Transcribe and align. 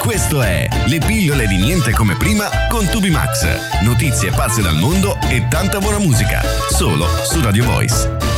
Questo 0.00 0.40
è 0.40 0.66
Le 0.86 0.98
pillole 0.98 1.46
di 1.46 1.58
niente 1.58 1.92
come 1.92 2.16
prima 2.16 2.48
con 2.68 2.86
Tubi 2.86 3.10
Max. 3.10 3.82
Notizie 3.82 4.30
pazze 4.30 4.62
dal 4.62 4.76
mondo 4.76 5.18
e 5.28 5.46
tanta 5.48 5.78
buona 5.78 5.98
musica. 5.98 6.40
Solo 6.70 7.06
su 7.22 7.40
Radio 7.42 7.64
Voice. 7.66 8.29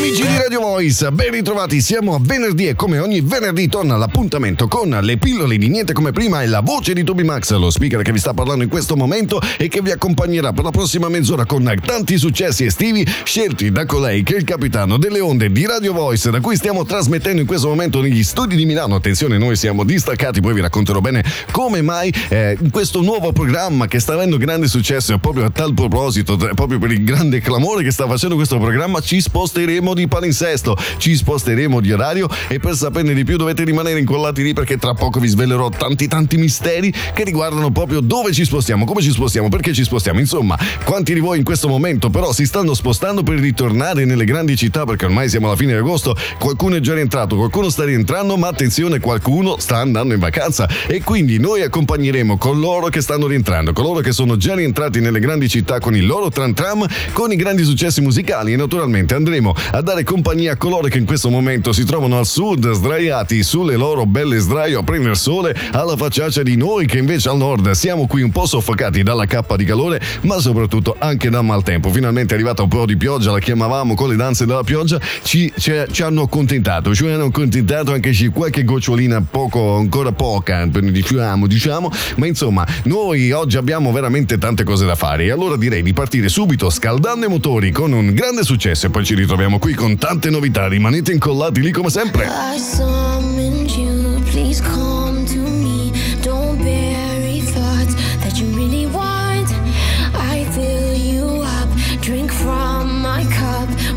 Amici 0.00 0.26
di 0.26 0.34
Radio 0.38 0.60
Voice, 0.60 1.12
ben 1.12 1.30
ritrovati, 1.30 1.82
siamo 1.82 2.14
a 2.14 2.18
venerdì 2.18 2.68
e 2.68 2.74
come 2.74 2.98
ogni 2.98 3.20
venerdì 3.20 3.68
torna 3.68 3.98
l'appuntamento 3.98 4.66
con 4.66 4.88
le 4.88 5.18
pillole 5.18 5.58
di 5.58 5.68
niente 5.68 5.92
come 5.92 6.10
prima 6.10 6.40
e 6.40 6.46
la 6.46 6.62
voce 6.62 6.94
di 6.94 7.04
Toby 7.04 7.22
Max, 7.22 7.52
lo 7.52 7.68
speaker 7.68 8.00
che 8.00 8.10
vi 8.10 8.18
sta 8.18 8.32
parlando 8.32 8.64
in 8.64 8.70
questo 8.70 8.96
momento 8.96 9.38
e 9.58 9.68
che 9.68 9.82
vi 9.82 9.90
accompagnerà 9.90 10.54
per 10.54 10.64
la 10.64 10.70
prossima 10.70 11.10
mezz'ora 11.10 11.44
con 11.44 11.70
tanti 11.84 12.16
successi 12.16 12.64
estivi 12.64 13.06
scelti 13.24 13.70
da 13.70 13.84
colei 13.84 14.22
che 14.22 14.36
è 14.36 14.38
il 14.38 14.44
capitano 14.44 14.96
delle 14.96 15.20
onde 15.20 15.52
di 15.52 15.66
Radio 15.66 15.92
Voice 15.92 16.30
da 16.30 16.40
cui 16.40 16.56
stiamo 16.56 16.86
trasmettendo 16.86 17.42
in 17.42 17.46
questo 17.46 17.68
momento 17.68 18.00
negli 18.00 18.22
studi 18.22 18.56
di 18.56 18.64
Milano. 18.64 18.94
Attenzione, 18.94 19.36
noi 19.36 19.54
siamo 19.54 19.84
distaccati, 19.84 20.40
poi 20.40 20.54
vi 20.54 20.62
racconterò 20.62 21.00
bene 21.00 21.22
come 21.50 21.82
mai 21.82 22.10
eh, 22.30 22.56
questo 22.70 23.02
nuovo 23.02 23.32
programma 23.32 23.86
che 23.86 23.98
sta 23.98 24.14
avendo 24.14 24.38
grande 24.38 24.66
successo 24.66 25.18
proprio 25.18 25.44
a 25.44 25.50
tal 25.50 25.74
proposito, 25.74 26.38
proprio 26.38 26.78
per 26.78 26.90
il 26.90 27.04
grande 27.04 27.40
clamore 27.40 27.82
che 27.82 27.90
sta 27.90 28.06
facendo 28.06 28.34
questo 28.34 28.58
programma, 28.58 29.00
ci 29.00 29.20
sposteremo 29.20 29.88
sposteremo 29.90 29.94
di 29.94 30.08
palinsesto, 30.08 30.76
ci 30.98 31.16
sposteremo 31.16 31.80
di 31.80 31.92
orario 31.92 32.28
e 32.48 32.58
per 32.58 32.74
saperne 32.74 33.14
di 33.14 33.24
più 33.24 33.36
dovete 33.36 33.64
rimanere 33.64 33.98
incollati 33.98 34.42
lì 34.42 34.52
perché 34.52 34.76
tra 34.76 34.94
poco 34.94 35.20
vi 35.20 35.28
svelerò 35.28 35.68
tanti 35.70 36.06
tanti 36.08 36.36
misteri 36.36 36.92
che 37.14 37.24
riguardano 37.24 37.70
proprio 37.70 38.00
dove 38.00 38.32
ci 38.32 38.44
spostiamo, 38.44 38.84
come 38.84 39.02
ci 39.02 39.10
spostiamo, 39.10 39.48
perché 39.48 39.72
ci 39.72 39.84
spostiamo. 39.84 40.18
Insomma, 40.20 40.58
quanti 40.84 41.14
di 41.14 41.20
voi 41.20 41.38
in 41.38 41.44
questo 41.44 41.68
momento 41.68 42.10
però 42.10 42.32
si 42.32 42.46
stanno 42.46 42.74
spostando 42.74 43.22
per 43.22 43.38
ritornare 43.38 44.04
nelle 44.04 44.24
grandi 44.24 44.56
città 44.56 44.84
perché 44.84 45.06
ormai 45.06 45.28
siamo 45.28 45.46
alla 45.46 45.56
fine 45.56 45.72
di 45.72 45.78
agosto, 45.78 46.16
qualcuno 46.38 46.76
è 46.76 46.80
già 46.80 46.94
rientrato, 46.94 47.36
qualcuno 47.36 47.68
sta 47.68 47.84
rientrando, 47.84 48.36
ma 48.36 48.48
attenzione, 48.48 49.00
qualcuno 49.00 49.56
sta 49.58 49.78
andando 49.78 50.14
in 50.14 50.20
vacanza 50.20 50.68
e 50.86 51.02
quindi 51.02 51.38
noi 51.38 51.62
accompagneremo 51.62 52.36
coloro 52.36 52.88
che 52.88 53.00
stanno 53.00 53.26
rientrando, 53.26 53.72
coloro 53.72 54.00
che 54.00 54.12
sono 54.12 54.36
già 54.36 54.54
rientrati 54.54 55.00
nelle 55.00 55.20
grandi 55.20 55.48
città 55.48 55.78
con 55.80 55.94
il 55.96 56.06
loro 56.06 56.30
tram 56.30 56.52
tram, 56.52 56.86
con 57.12 57.32
i 57.32 57.36
grandi 57.36 57.64
successi 57.64 58.00
musicali 58.00 58.52
e 58.52 58.56
naturalmente 58.56 59.14
andremo 59.14 59.54
a 59.72 59.79
dare 59.80 60.04
compagnia 60.04 60.52
a 60.52 60.56
coloro 60.56 60.88
che 60.88 60.98
in 60.98 61.04
questo 61.04 61.30
momento 61.30 61.72
si 61.72 61.84
trovano 61.84 62.18
al 62.18 62.26
sud, 62.26 62.70
sdraiati 62.70 63.42
sulle 63.42 63.76
loro 63.76 64.06
belle 64.06 64.38
sdraio 64.38 64.80
a 64.80 64.82
prendere 64.82 65.14
sole, 65.14 65.56
alla 65.72 65.96
facciaccia 65.96 66.42
di 66.42 66.56
noi 66.56 66.86
che 66.86 66.98
invece 66.98 67.28
al 67.28 67.36
nord 67.36 67.70
siamo 67.70 68.06
qui 68.06 68.22
un 68.22 68.30
po' 68.30 68.46
soffocati 68.46 69.02
dalla 69.02 69.26
cappa 69.26 69.56
di 69.56 69.64
calore, 69.64 70.00
ma 70.22 70.38
soprattutto 70.38 70.96
anche 70.98 71.30
dal 71.30 71.44
maltempo. 71.44 71.90
Finalmente 71.90 72.32
è 72.32 72.36
arrivata 72.36 72.62
un 72.62 72.68
po' 72.68 72.86
di 72.86 72.96
pioggia, 72.96 73.30
la 73.30 73.38
chiamavamo 73.38 73.94
con 73.94 74.08
le 74.08 74.16
danze 74.16 74.46
della 74.46 74.64
pioggia, 74.64 75.00
ci, 75.22 75.52
ci, 75.58 75.72
ci 75.90 76.02
hanno 76.02 76.22
accontentato, 76.22 76.94
ci 76.94 77.06
hanno 77.06 77.24
accontentato 77.24 77.92
anche 77.92 78.12
se 78.12 78.28
qualche 78.30 78.64
gocciolina 78.64 79.22
poco, 79.22 79.76
ancora 79.76 80.12
poca, 80.12 80.66
diciamo, 80.66 81.46
diciamo, 81.46 81.90
ma 82.16 82.26
insomma, 82.26 82.66
noi 82.84 83.30
oggi 83.32 83.56
abbiamo 83.56 83.92
veramente 83.92 84.38
tante 84.38 84.64
cose 84.64 84.86
da 84.86 84.94
fare 84.94 85.24
e 85.24 85.30
allora 85.30 85.56
direi 85.56 85.82
di 85.82 85.92
partire 85.92 86.28
subito 86.28 86.70
scaldando 86.70 87.26
i 87.26 87.28
motori 87.28 87.70
con 87.70 87.92
un 87.92 88.12
grande 88.14 88.42
successo 88.42 88.86
e 88.86 88.90
poi 88.90 89.04
ci 89.04 89.14
ritroviamo 89.14 89.58
qui 89.58 89.69
con 89.74 89.96
tante 89.96 90.30
novità. 90.30 90.68
Rimanete 90.68 91.12
incollati 91.12 91.60
lì 91.60 91.70
come 91.70 91.90
sempre. 91.90 92.28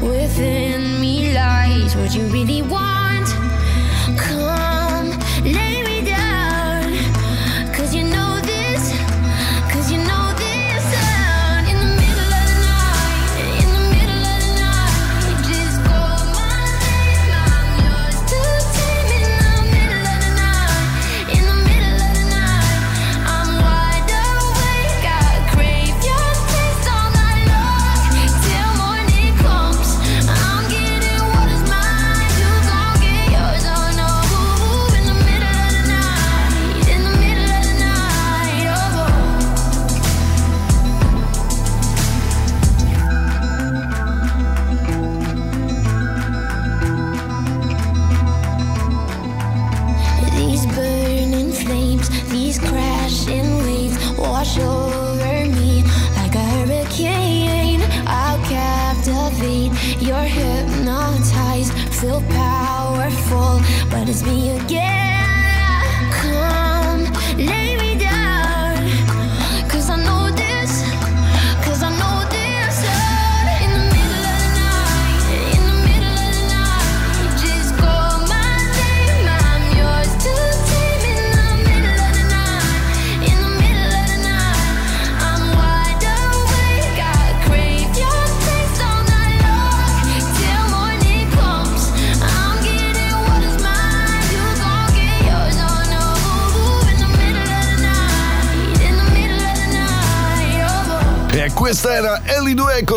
Within 0.01 0.99
me 0.99 1.31
lies 1.33 1.95
what 1.95 2.13
you 2.13 2.23
really 2.27 2.61
want 2.61 2.92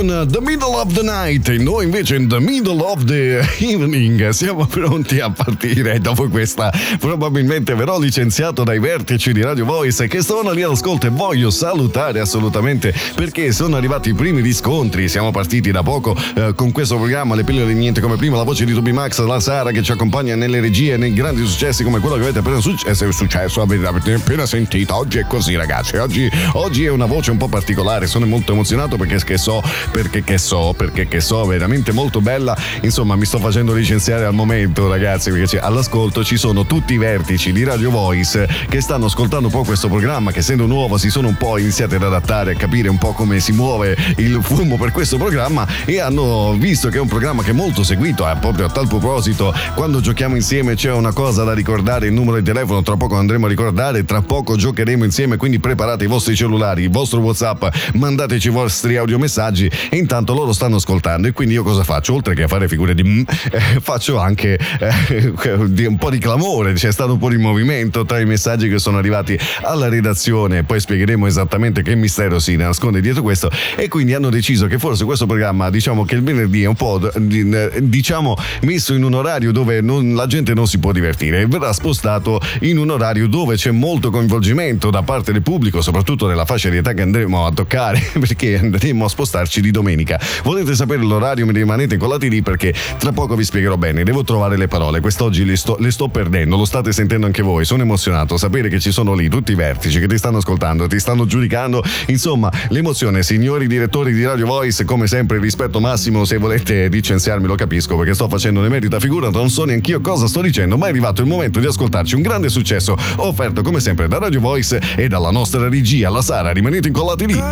Ellie 0.08 0.24
Due 0.26 0.56
con 0.56 0.58
The 0.58 0.65
Of 0.76 0.92
the 0.92 1.02
Night 1.02 1.48
noi 1.56 1.84
invece 1.84 2.16
in 2.16 2.28
The 2.28 2.38
Middle 2.38 2.82
of 2.82 3.04
the 3.04 3.40
Evening 3.60 4.28
siamo 4.28 4.66
pronti 4.66 5.20
a 5.20 5.30
partire 5.30 5.98
dopo 6.00 6.28
questa 6.28 6.70
probabilmente 6.98 7.74
verrò 7.74 7.98
licenziato 7.98 8.62
dai 8.62 8.78
vertici 8.78 9.32
di 9.32 9.42
Radio 9.42 9.64
Voice 9.64 10.06
che 10.06 10.20
stavano 10.20 10.50
lì 10.50 10.62
all'ascolto 10.62 11.06
e 11.06 11.10
voglio 11.10 11.48
salutare 11.50 12.20
assolutamente 12.20 12.94
perché 13.14 13.52
sono 13.52 13.76
arrivati 13.76 14.10
i 14.10 14.14
primi 14.14 14.42
riscontri. 14.42 15.08
Siamo 15.08 15.30
partiti 15.30 15.70
da 15.70 15.82
poco 15.82 16.14
eh, 16.34 16.52
con 16.54 16.72
questo 16.72 16.96
programma 16.96 17.34
Le 17.34 17.44
pillole 17.44 17.72
di 17.72 17.78
niente 17.78 18.00
come 18.02 18.16
prima 18.16 18.36
la 18.36 18.42
voce 18.42 18.66
di 18.66 18.74
Toby 18.74 18.92
Max 18.92 19.18
la 19.24 19.40
Sara 19.40 19.70
che 19.70 19.82
ci 19.82 19.92
accompagna 19.92 20.34
nelle 20.34 20.60
regie 20.60 20.96
nei 20.96 21.14
grandi 21.14 21.46
successi 21.46 21.84
come 21.84 22.00
quello 22.00 22.16
che 22.16 22.22
avete 22.22 22.40
appena 22.40 22.60
successo, 22.60 23.10
successo 23.10 23.62
avete 23.62 23.86
appena 23.86 24.44
sentito. 24.44 24.94
Oggi 24.94 25.18
è 25.18 25.26
così 25.26 25.56
ragazzi. 25.56 25.96
Oggi, 25.96 26.30
oggi 26.52 26.84
è 26.84 26.90
una 26.90 27.06
voce 27.06 27.30
un 27.30 27.38
po' 27.38 27.48
particolare 27.48 28.06
sono 28.06 28.26
molto 28.26 28.52
emozionato 28.52 28.96
perché 28.96 29.16
che 29.24 29.38
so, 29.38 29.62
perché 29.90 30.22
che 30.22 30.38
so, 30.38 30.65
perché 30.72 31.08
che 31.08 31.20
so, 31.20 31.44
veramente 31.44 31.92
molto 31.92 32.20
bella. 32.20 32.56
Insomma, 32.82 33.16
mi 33.16 33.24
sto 33.24 33.38
facendo 33.38 33.72
licenziare 33.72 34.24
al 34.24 34.34
momento, 34.34 34.88
ragazzi, 34.88 35.30
perché 35.30 35.58
all'ascolto 35.58 36.24
ci 36.24 36.36
sono 36.36 36.66
tutti 36.66 36.94
i 36.94 36.98
vertici 36.98 37.52
di 37.52 37.64
Radio 37.64 37.90
Voice 37.90 38.48
che 38.68 38.80
stanno 38.80 39.06
ascoltando 39.06 39.46
un 39.46 39.52
po' 39.52 39.64
questo 39.64 39.88
programma, 39.88 40.32
che 40.32 40.40
essendo 40.40 40.66
nuovo 40.66 40.98
si 40.98 41.10
sono 41.10 41.28
un 41.28 41.36
po' 41.36 41.58
iniziati 41.58 41.94
ad 41.94 42.02
adattare, 42.02 42.52
a 42.52 42.56
capire 42.56 42.88
un 42.88 42.98
po' 42.98 43.12
come 43.12 43.40
si 43.40 43.52
muove 43.52 43.96
il 44.16 44.38
fumo 44.42 44.76
per 44.76 44.92
questo 44.92 45.16
programma 45.16 45.66
e 45.84 46.00
hanno 46.00 46.54
visto 46.58 46.88
che 46.88 46.98
è 46.98 47.00
un 47.00 47.08
programma 47.08 47.42
che 47.42 47.50
è 47.50 47.54
molto 47.54 47.82
seguito, 47.82 48.28
eh, 48.28 48.36
proprio 48.36 48.66
a 48.66 48.70
tal 48.70 48.86
proposito, 48.88 49.54
quando 49.74 50.00
giochiamo 50.00 50.34
insieme 50.36 50.74
c'è 50.74 50.92
una 50.92 51.12
cosa 51.12 51.44
da 51.44 51.54
ricordare, 51.54 52.06
il 52.06 52.12
numero 52.12 52.38
di 52.38 52.44
telefono 52.44 52.82
tra 52.82 52.96
poco 52.96 53.16
andremo 53.16 53.46
a 53.46 53.48
ricordare, 53.48 54.04
tra 54.04 54.22
poco 54.22 54.56
giocheremo 54.56 55.04
insieme, 55.04 55.36
quindi 55.36 55.58
preparate 55.58 56.04
i 56.04 56.06
vostri 56.06 56.34
cellulari, 56.34 56.82
il 56.82 56.90
vostro 56.90 57.20
WhatsApp, 57.20 57.64
mandateci 57.94 58.48
vostri 58.48 58.96
audiomessaggi 58.96 59.70
e 59.90 59.96
intanto 59.96 60.34
loro 60.34 60.52
stanno 60.56 60.76
ascoltando 60.76 61.28
e 61.28 61.32
quindi 61.32 61.54
io 61.54 61.62
cosa 61.62 61.84
faccio? 61.84 62.14
Oltre 62.14 62.34
che 62.34 62.42
a 62.42 62.48
fare 62.48 62.66
figure 62.66 62.94
di 62.94 63.04
mm, 63.04 63.22
eh, 63.52 63.60
faccio 63.80 64.18
anche 64.18 64.58
eh, 64.80 65.86
un 65.86 65.96
po' 65.98 66.10
di 66.10 66.18
clamore, 66.18 66.72
c'è 66.72 66.90
stato 66.90 67.12
un 67.12 67.18
po' 67.18 67.28
di 67.28 67.36
movimento 67.36 68.04
tra 68.04 68.18
i 68.18 68.26
messaggi 68.26 68.68
che 68.68 68.78
sono 68.78 68.98
arrivati 68.98 69.38
alla 69.62 69.88
redazione, 69.88 70.64
poi 70.64 70.80
spiegheremo 70.80 71.26
esattamente 71.26 71.82
che 71.82 71.94
mistero 71.94 72.38
si 72.38 72.56
nasconde 72.56 73.00
dietro 73.00 73.22
questo 73.22 73.50
e 73.76 73.88
quindi 73.88 74.14
hanno 74.14 74.30
deciso 74.30 74.66
che 74.66 74.78
forse 74.78 75.04
questo 75.04 75.26
programma 75.26 75.70
diciamo 75.70 76.04
che 76.04 76.14
il 76.16 76.22
venerdì 76.22 76.62
è 76.62 76.66
un 76.66 76.74
po' 76.74 76.98
diciamo 77.18 78.36
messo 78.62 78.94
in 78.94 79.04
un 79.04 79.14
orario 79.14 79.52
dove 79.52 79.80
non, 79.80 80.14
la 80.14 80.26
gente 80.26 80.54
non 80.54 80.66
si 80.66 80.78
può 80.78 80.92
divertire 80.92 81.46
verrà 81.46 81.72
spostato 81.72 82.40
in 82.60 82.78
un 82.78 82.90
orario 82.90 83.28
dove 83.28 83.56
c'è 83.56 83.70
molto 83.70 84.10
coinvolgimento 84.10 84.90
da 84.90 85.02
parte 85.02 85.32
del 85.32 85.42
pubblico, 85.42 85.82
soprattutto 85.82 86.26
nella 86.26 86.44
fascia 86.44 86.68
di 86.68 86.78
età 86.78 86.94
che 86.94 87.02
andremo 87.02 87.44
a 87.44 87.52
toccare 87.52 88.00
perché 88.18 88.58
andremo 88.58 89.04
a 89.04 89.08
spostarci 89.08 89.60
di 89.60 89.70
domenica. 89.70 90.18
Volete 90.46 90.76
sapere 90.76 91.02
l'orario? 91.02 91.44
Mi 91.44 91.50
rimanete 91.50 91.94
incollati 91.94 92.28
lì 92.28 92.40
perché 92.40 92.72
tra 92.98 93.10
poco 93.10 93.34
vi 93.34 93.42
spiegherò 93.42 93.76
bene. 93.76 94.04
Devo 94.04 94.22
trovare 94.22 94.56
le 94.56 94.68
parole. 94.68 95.00
Quest'oggi 95.00 95.44
le 95.44 95.56
sto, 95.56 95.76
le 95.80 95.90
sto 95.90 96.06
perdendo, 96.06 96.56
lo 96.56 96.64
state 96.64 96.92
sentendo 96.92 97.26
anche 97.26 97.42
voi. 97.42 97.64
Sono 97.64 97.82
emozionato. 97.82 98.36
Sapere 98.36 98.68
che 98.68 98.78
ci 98.78 98.92
sono 98.92 99.14
lì 99.14 99.28
tutti 99.28 99.50
i 99.50 99.54
vertici 99.56 99.98
che 99.98 100.06
ti 100.06 100.16
stanno 100.16 100.36
ascoltando, 100.36 100.86
ti 100.86 101.00
stanno 101.00 101.26
giudicando. 101.26 101.82
Insomma, 102.06 102.48
l'emozione, 102.68 103.24
signori 103.24 103.66
direttori 103.66 104.12
di 104.12 104.24
Radio 104.24 104.46
Voice, 104.46 104.84
come 104.84 105.08
sempre, 105.08 105.40
rispetto 105.40 105.80
massimo. 105.80 106.24
Se 106.24 106.36
volete 106.36 106.86
licenziarmi, 106.86 107.48
lo 107.48 107.56
capisco 107.56 107.96
perché 107.96 108.14
sto 108.14 108.28
facendo 108.28 108.60
ne 108.60 108.68
merita 108.68 109.00
figura. 109.00 109.30
Non 109.30 109.50
so 109.50 109.64
neanche 109.64 109.90
io 109.90 110.00
cosa 110.00 110.28
sto 110.28 110.42
dicendo, 110.42 110.78
ma 110.78 110.86
è 110.86 110.90
arrivato 110.90 111.22
il 111.22 111.26
momento 111.26 111.58
di 111.58 111.66
ascoltarci 111.66 112.14
un 112.14 112.22
grande 112.22 112.50
successo 112.50 112.96
offerto 113.16 113.62
come 113.62 113.80
sempre 113.80 114.06
da 114.06 114.18
Radio 114.18 114.38
Voice 114.38 114.80
e 114.94 115.08
dalla 115.08 115.32
nostra 115.32 115.68
regia, 115.68 116.08
la 116.08 116.22
Sara. 116.22 116.52
Rimanete 116.52 116.86
incollati 116.86 117.26
lì. 117.26 117.42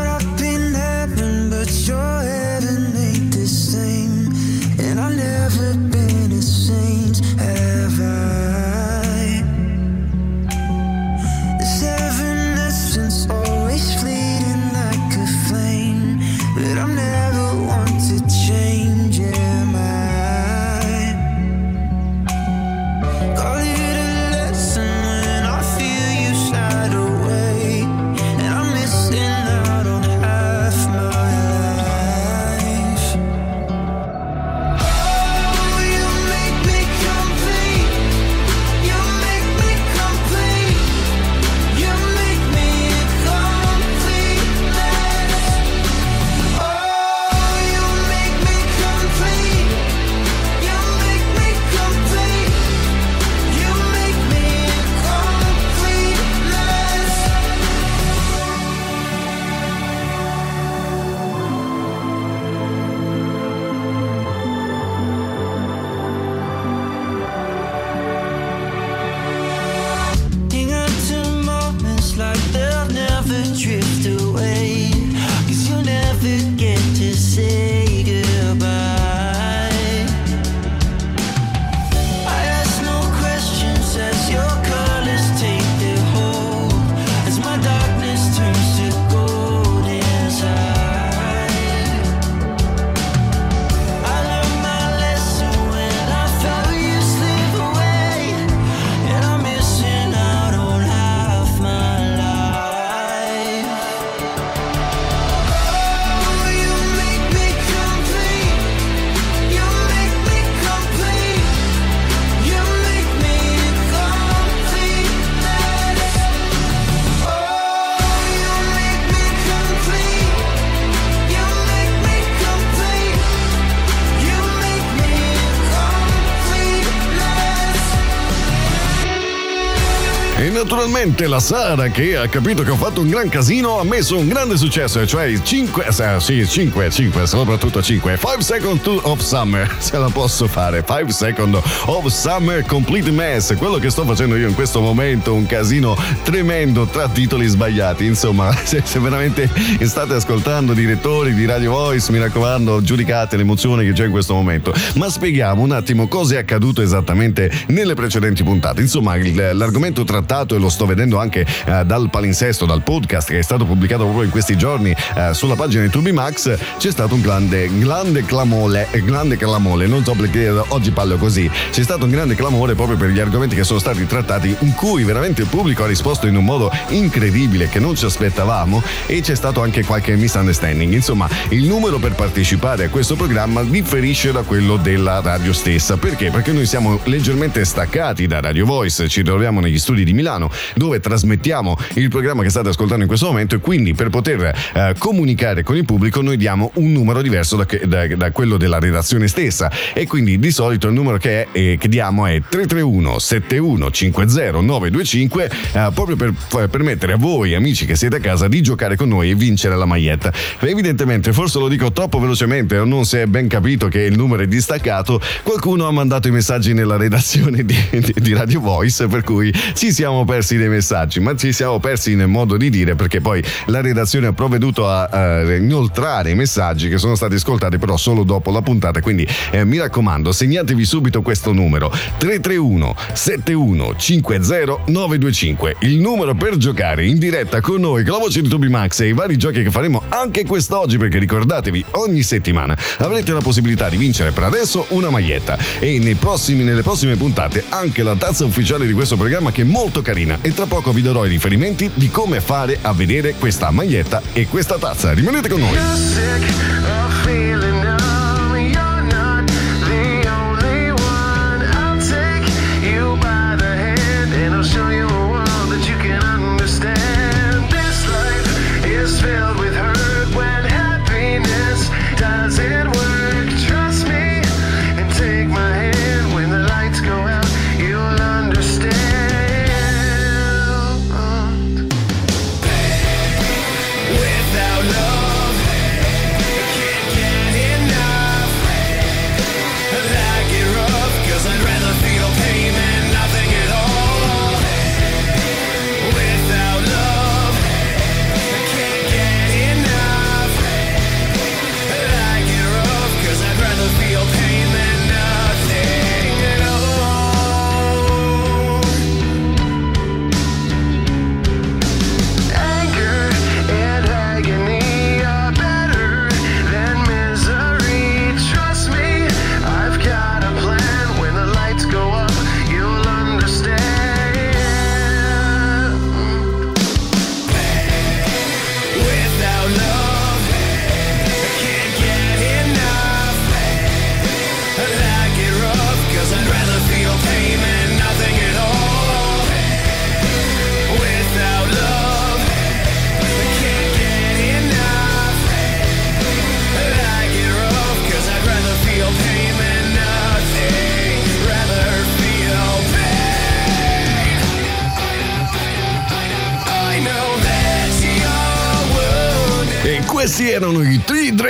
Naturalmente 131.05 131.27
la 131.27 131.41
Sara 131.41 131.89
che 131.89 132.17
ha 132.17 132.27
capito 132.29 132.63
che 132.63 132.71
ho 132.71 132.77
fatto 132.77 133.03
un 133.03 133.09
gran 133.09 133.29
casino 133.29 133.79
ha 133.79 133.85
messo 133.85 134.17
un 134.17 134.27
grande 134.27 134.57
successo, 134.57 135.07
cioè 135.07 135.31
5, 135.41 135.87
eh, 135.87 136.21
sì 136.21 136.47
5, 136.47 136.91
5, 136.91 137.27
soprattutto 137.27 137.83
5, 137.83 138.19
5 138.19 138.43
Seconds 138.43 139.01
of 139.03 139.21
Summer, 139.21 139.77
ce 139.81 139.99
la 139.99 140.09
posso 140.09 140.47
fare, 140.47 140.83
5 140.87 141.13
Seconds 141.13 141.59
of 141.87 142.07
Summer 142.07 142.65
Complete 142.65 143.11
Mess, 143.11 143.55
quello 143.57 143.77
che 143.77 143.91
sto 143.91 144.05
facendo 144.05 144.37
io 144.37 144.49
in 144.49 144.55
questo 144.55 144.81
momento, 144.81 145.35
un 145.35 145.47
casino 145.47 145.97
tremendo 146.23 146.87
tra 146.87 147.09
titoli 147.09 147.47
sbagliati, 147.47 148.07
insomma 148.07 148.55
se, 148.65 148.81
se 148.83 148.99
veramente 148.99 149.51
state 149.83 150.15
ascoltando 150.15 150.73
direttori 150.73 151.35
di 151.35 151.45
Radio 151.45 151.73
Voice, 151.73 152.11
mi 152.13 152.19
raccomando 152.19 152.83
giudicate 152.83 153.37
l'emozione 153.37 153.85
che 153.85 153.93
c'è 153.93 154.07
in 154.07 154.11
questo 154.11 154.33
momento, 154.33 154.73
ma 154.95 155.11
spieghiamo 155.11 155.61
un 155.61 155.73
attimo 155.73 156.09
cosa 156.09 156.37
è 156.37 156.39
accaduto 156.39 156.81
esattamente 156.81 157.51
nelle 157.69 157.95
precedenti 157.95 158.43
puntate, 158.43 158.81
insomma 158.81 159.17
l'argomento 159.53 160.05
trattato 160.05 160.55
e 160.55 160.59
lo 160.59 160.71
sto 160.71 160.87
vedendo 160.87 160.94
anche 161.19 161.47
eh, 161.67 161.85
dal 161.85 162.11
palinsesto, 162.11 162.67
dal 162.67 162.83
podcast 162.83 163.29
che 163.29 163.39
è 163.39 163.43
stato 163.43 163.65
pubblicato 163.65 164.05
proprio 164.05 164.25
in 164.25 164.31
questi 164.31 164.57
giorni 164.57 164.95
eh, 165.17 165.35
sulla 165.35 165.55
pagina 165.55 165.83
di 165.83 165.91
Tubi 165.91 166.13
Max, 166.13 166.57
c'è 166.79 166.91
stato 166.91 167.15
un 167.15 167.21
grande, 167.21 167.69
grande 167.79 168.25
clamore, 168.25 168.89
eh, 168.91 169.03
grande 169.03 169.37
clamore, 169.37 169.87
non 169.87 170.05
so 170.05 170.15
perché 170.15 170.49
oggi 170.49 170.91
parlo 170.91 171.17
così, 171.17 171.51
c'è 171.71 171.83
stato 171.83 172.05
un 172.05 172.11
grande 172.11 172.35
clamore 172.35 172.75
proprio 172.75 172.97
per 172.97 173.11
gli 173.11 173.21
argomenti 173.21 173.55
che 173.55 173.65
sono 173.65 173.79
stati 173.79 174.07
trattati 174.07 174.55
in 174.61 174.75
cui 174.75 175.05
veramente 175.05 175.43
il 175.43 175.49
pubblico 175.49 175.85
ha 175.85 175.87
risposto 175.87 176.27
in 176.27 176.37
un 176.37 176.45
modo 176.45 176.71
incredibile 176.89 177.69
che 177.69 177.79
non 177.79 177.95
ci 177.97 178.05
aspettavamo 178.05 178.83
e 179.07 179.21
c'è 179.21 179.35
stato 179.35 179.63
anche 179.63 179.85
qualche 179.85 180.17
misunderstanding. 180.17 180.93
Insomma, 180.93 181.29
il 181.51 181.65
numero 181.67 181.99
per 181.99 182.13
partecipare 182.13 182.85
a 182.85 182.89
questo 182.89 183.17
programma 183.17 183.63
differisce 183.63 184.33
da 184.33 184.43
quello 184.43 184.77
della 184.77 185.21
radio 185.21 185.53
stessa. 185.53 185.97
Perché? 185.97 186.31
Perché 186.31 186.53
noi 186.53 186.67
siamo 186.67 187.01
leggermente 187.05 187.65
staccati 187.65 188.27
da 188.27 188.41
Radio 188.41 188.67
Voice, 188.67 189.09
ci 189.09 189.23
troviamo 189.23 189.61
negli 189.61 189.79
studi 189.79 190.05
di 190.05 190.13
Milano 190.13 190.51
dove 190.85 191.01
trasmettiamo 191.01 191.77
il 191.95 192.11
programma 192.11 192.43
che 192.43 192.51
state 192.51 192.69
ascoltando 192.69 193.03
in 193.03 193.09
questo 193.09 193.27
momento 193.27 193.55
e 193.55 193.59
quindi 193.59 193.95
per 193.95 194.11
poter 194.11 194.55
eh, 194.75 194.95
comunicare 194.99 195.63
con 195.63 195.77
il 195.77 195.87
pubblico 195.87 196.21
noi 196.21 196.37
diamo 196.37 196.73
un 196.75 196.93
numero 196.93 197.23
diverso 197.23 197.57
da, 197.57 197.67
da, 197.87 198.07
da, 198.15 198.31
quello 198.33 198.59
della 198.59 198.79
redazione 198.79 199.27
stessa 199.27 199.71
e 199.95 200.07
quindi 200.07 200.39
di 200.39 200.51
solito 200.51 200.89
il 200.89 200.93
numero 200.93 201.17
che, 201.17 201.45
è, 201.45 201.49
eh, 201.53 201.77
che 201.81 201.89
diamo 201.89 202.27
è 202.27 202.43
331 202.47 203.19
71 203.19 203.91
50 203.91 204.51
925 204.61 205.51
eh, 205.73 205.91
proprio 205.95 206.17
per, 206.17 206.35
per 206.49 206.69
permettere 206.69 207.15
a 207.15 207.17
voi 207.17 207.55
amici 207.55 207.87
che 207.87 207.97
siete 207.97 208.17
a 208.17 208.21
casa 208.21 208.47
di 208.47 208.61
giocare 208.61 208.97
con 208.97 209.09
noi 209.09 209.31
e 209.31 209.35
vincere 209.35 209.77
la 209.77 209.87
maglietta. 209.87 210.33
Evidentemente 210.61 211.33
forse 211.33 211.59
lo 211.59 211.69
dico 211.69 211.93
troppo 211.93 212.19
velocemente 212.19 212.77
o 212.77 212.85
non 212.85 213.07
si 213.07 213.17
è 213.17 213.27
ben 213.27 213.49
capito 213.49 213.89
che 213.89 214.03
il 214.03 214.17
numero 214.17 214.43
è 214.43 214.47
distaccato, 214.47 215.19
qualcuno 215.43 215.87
ha 215.87 215.91
mandato 215.91 216.29
i 216.29 216.31
messaggi 216.31 216.75
nella 216.75 216.97
redazione 216.97 217.65
di, 217.65 217.77
di, 217.91 218.15
di 218.15 218.35
Radio 218.35 218.61
Voice 218.61 219.07
per 219.07 219.23
cui 219.23 219.51
ci 219.73 219.93
siamo 219.93 220.25
persi 220.27 220.57
dei 220.59 220.69
messaggi, 220.75 221.21
ma 221.21 221.35
ci 221.37 221.53
siamo 221.53 221.79
persi 221.79 222.15
nel 222.15 222.29
modo 222.29 222.57
di 222.57 222.71
dire 222.71 222.95
perché 222.95 223.21
poi 223.21 223.43
la 223.67 223.81
redazione 223.81 224.27
ha 224.27 224.33
provveduto 224.33 224.89
a, 224.89 225.05
a 225.05 225.55
inoltrare 225.55 226.31
i 226.31 226.35
messaggi 226.35 226.89
che 226.89 226.99
sono 226.99 227.15
stati 227.15 227.35
ascoltati 227.35 227.79
però 227.79 227.97
solo 227.97 228.25
dopo 228.25 228.51
la 228.51 228.63
puntata. 228.63 229.01
Quindi 229.01 229.27
eh, 229.51 229.65
mi 229.65 229.79
raccomando, 229.79 230.33
segnatevi 230.33 230.85
subito 230.85 231.23
questo 231.23 231.53
numero 231.53 231.91
331 232.19 232.95
71 233.13 233.97
50 233.97 234.43
925. 234.87 235.77
Il 235.81 235.99
numero 235.99 236.35
per 236.35 236.57
giocare 236.57 237.07
in 237.07 237.19
diretta 237.19 237.61
con 237.61 237.81
noi, 237.81 238.05
con 238.05 238.13
la 238.15 238.19
voce 238.19 238.43
di 238.43 238.49
Toby 238.49 238.69
Max 238.69 239.01
e 239.01 239.09
i 239.09 239.13
vari 239.13 239.37
giochi 239.37 239.63
che 239.63 239.71
faremo 239.71 240.03
anche 240.09 240.45
quest'oggi 240.45 240.99
perché 240.99 241.19
ricordatevi, 241.19 241.85
ogni 241.93 242.23
settimana 242.23 242.77
avrete 242.99 243.33
la 243.33 243.41
possibilità 243.41 243.89
di 243.89 243.97
vincere 243.97 244.33
per 244.33 244.45
adesso 244.45 244.87
una 244.91 245.11
maglietta 245.11 245.57
e 245.79 246.17
prossimi, 246.19 246.65
nelle 246.65 246.83
prossime 246.83 247.17
puntate 247.17 247.65
anche 247.69 248.03
la 248.03 248.15
tazza 248.17 248.45
ufficiale 248.45 248.87
di 248.87 248.93
questo 248.93 249.17
programma 249.17 249.53
che 249.53 249.63
è 249.63 249.65
molto 249.65 250.03
carina 250.03 250.39
e 250.41 250.53
tra 250.53 250.64
poco 250.67 250.93
vi 250.93 251.03
darò 251.03 251.25
i 251.25 251.29
riferimenti 251.29 251.91
di 251.95 252.11
come 252.11 252.41
fare 252.41 252.79
a 252.81 252.93
vedere 252.93 253.35
questa 253.35 253.71
maglietta 253.71 254.23
e 254.33 254.47
questa 254.47 254.79
tazza. 254.79 255.13
Rimanete 255.13 255.49
con 255.49 255.61
noi. 255.61 257.24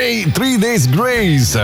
Three, 0.04 0.24
three 0.24 0.56
Days 0.58 0.86
Grace, 0.86 1.56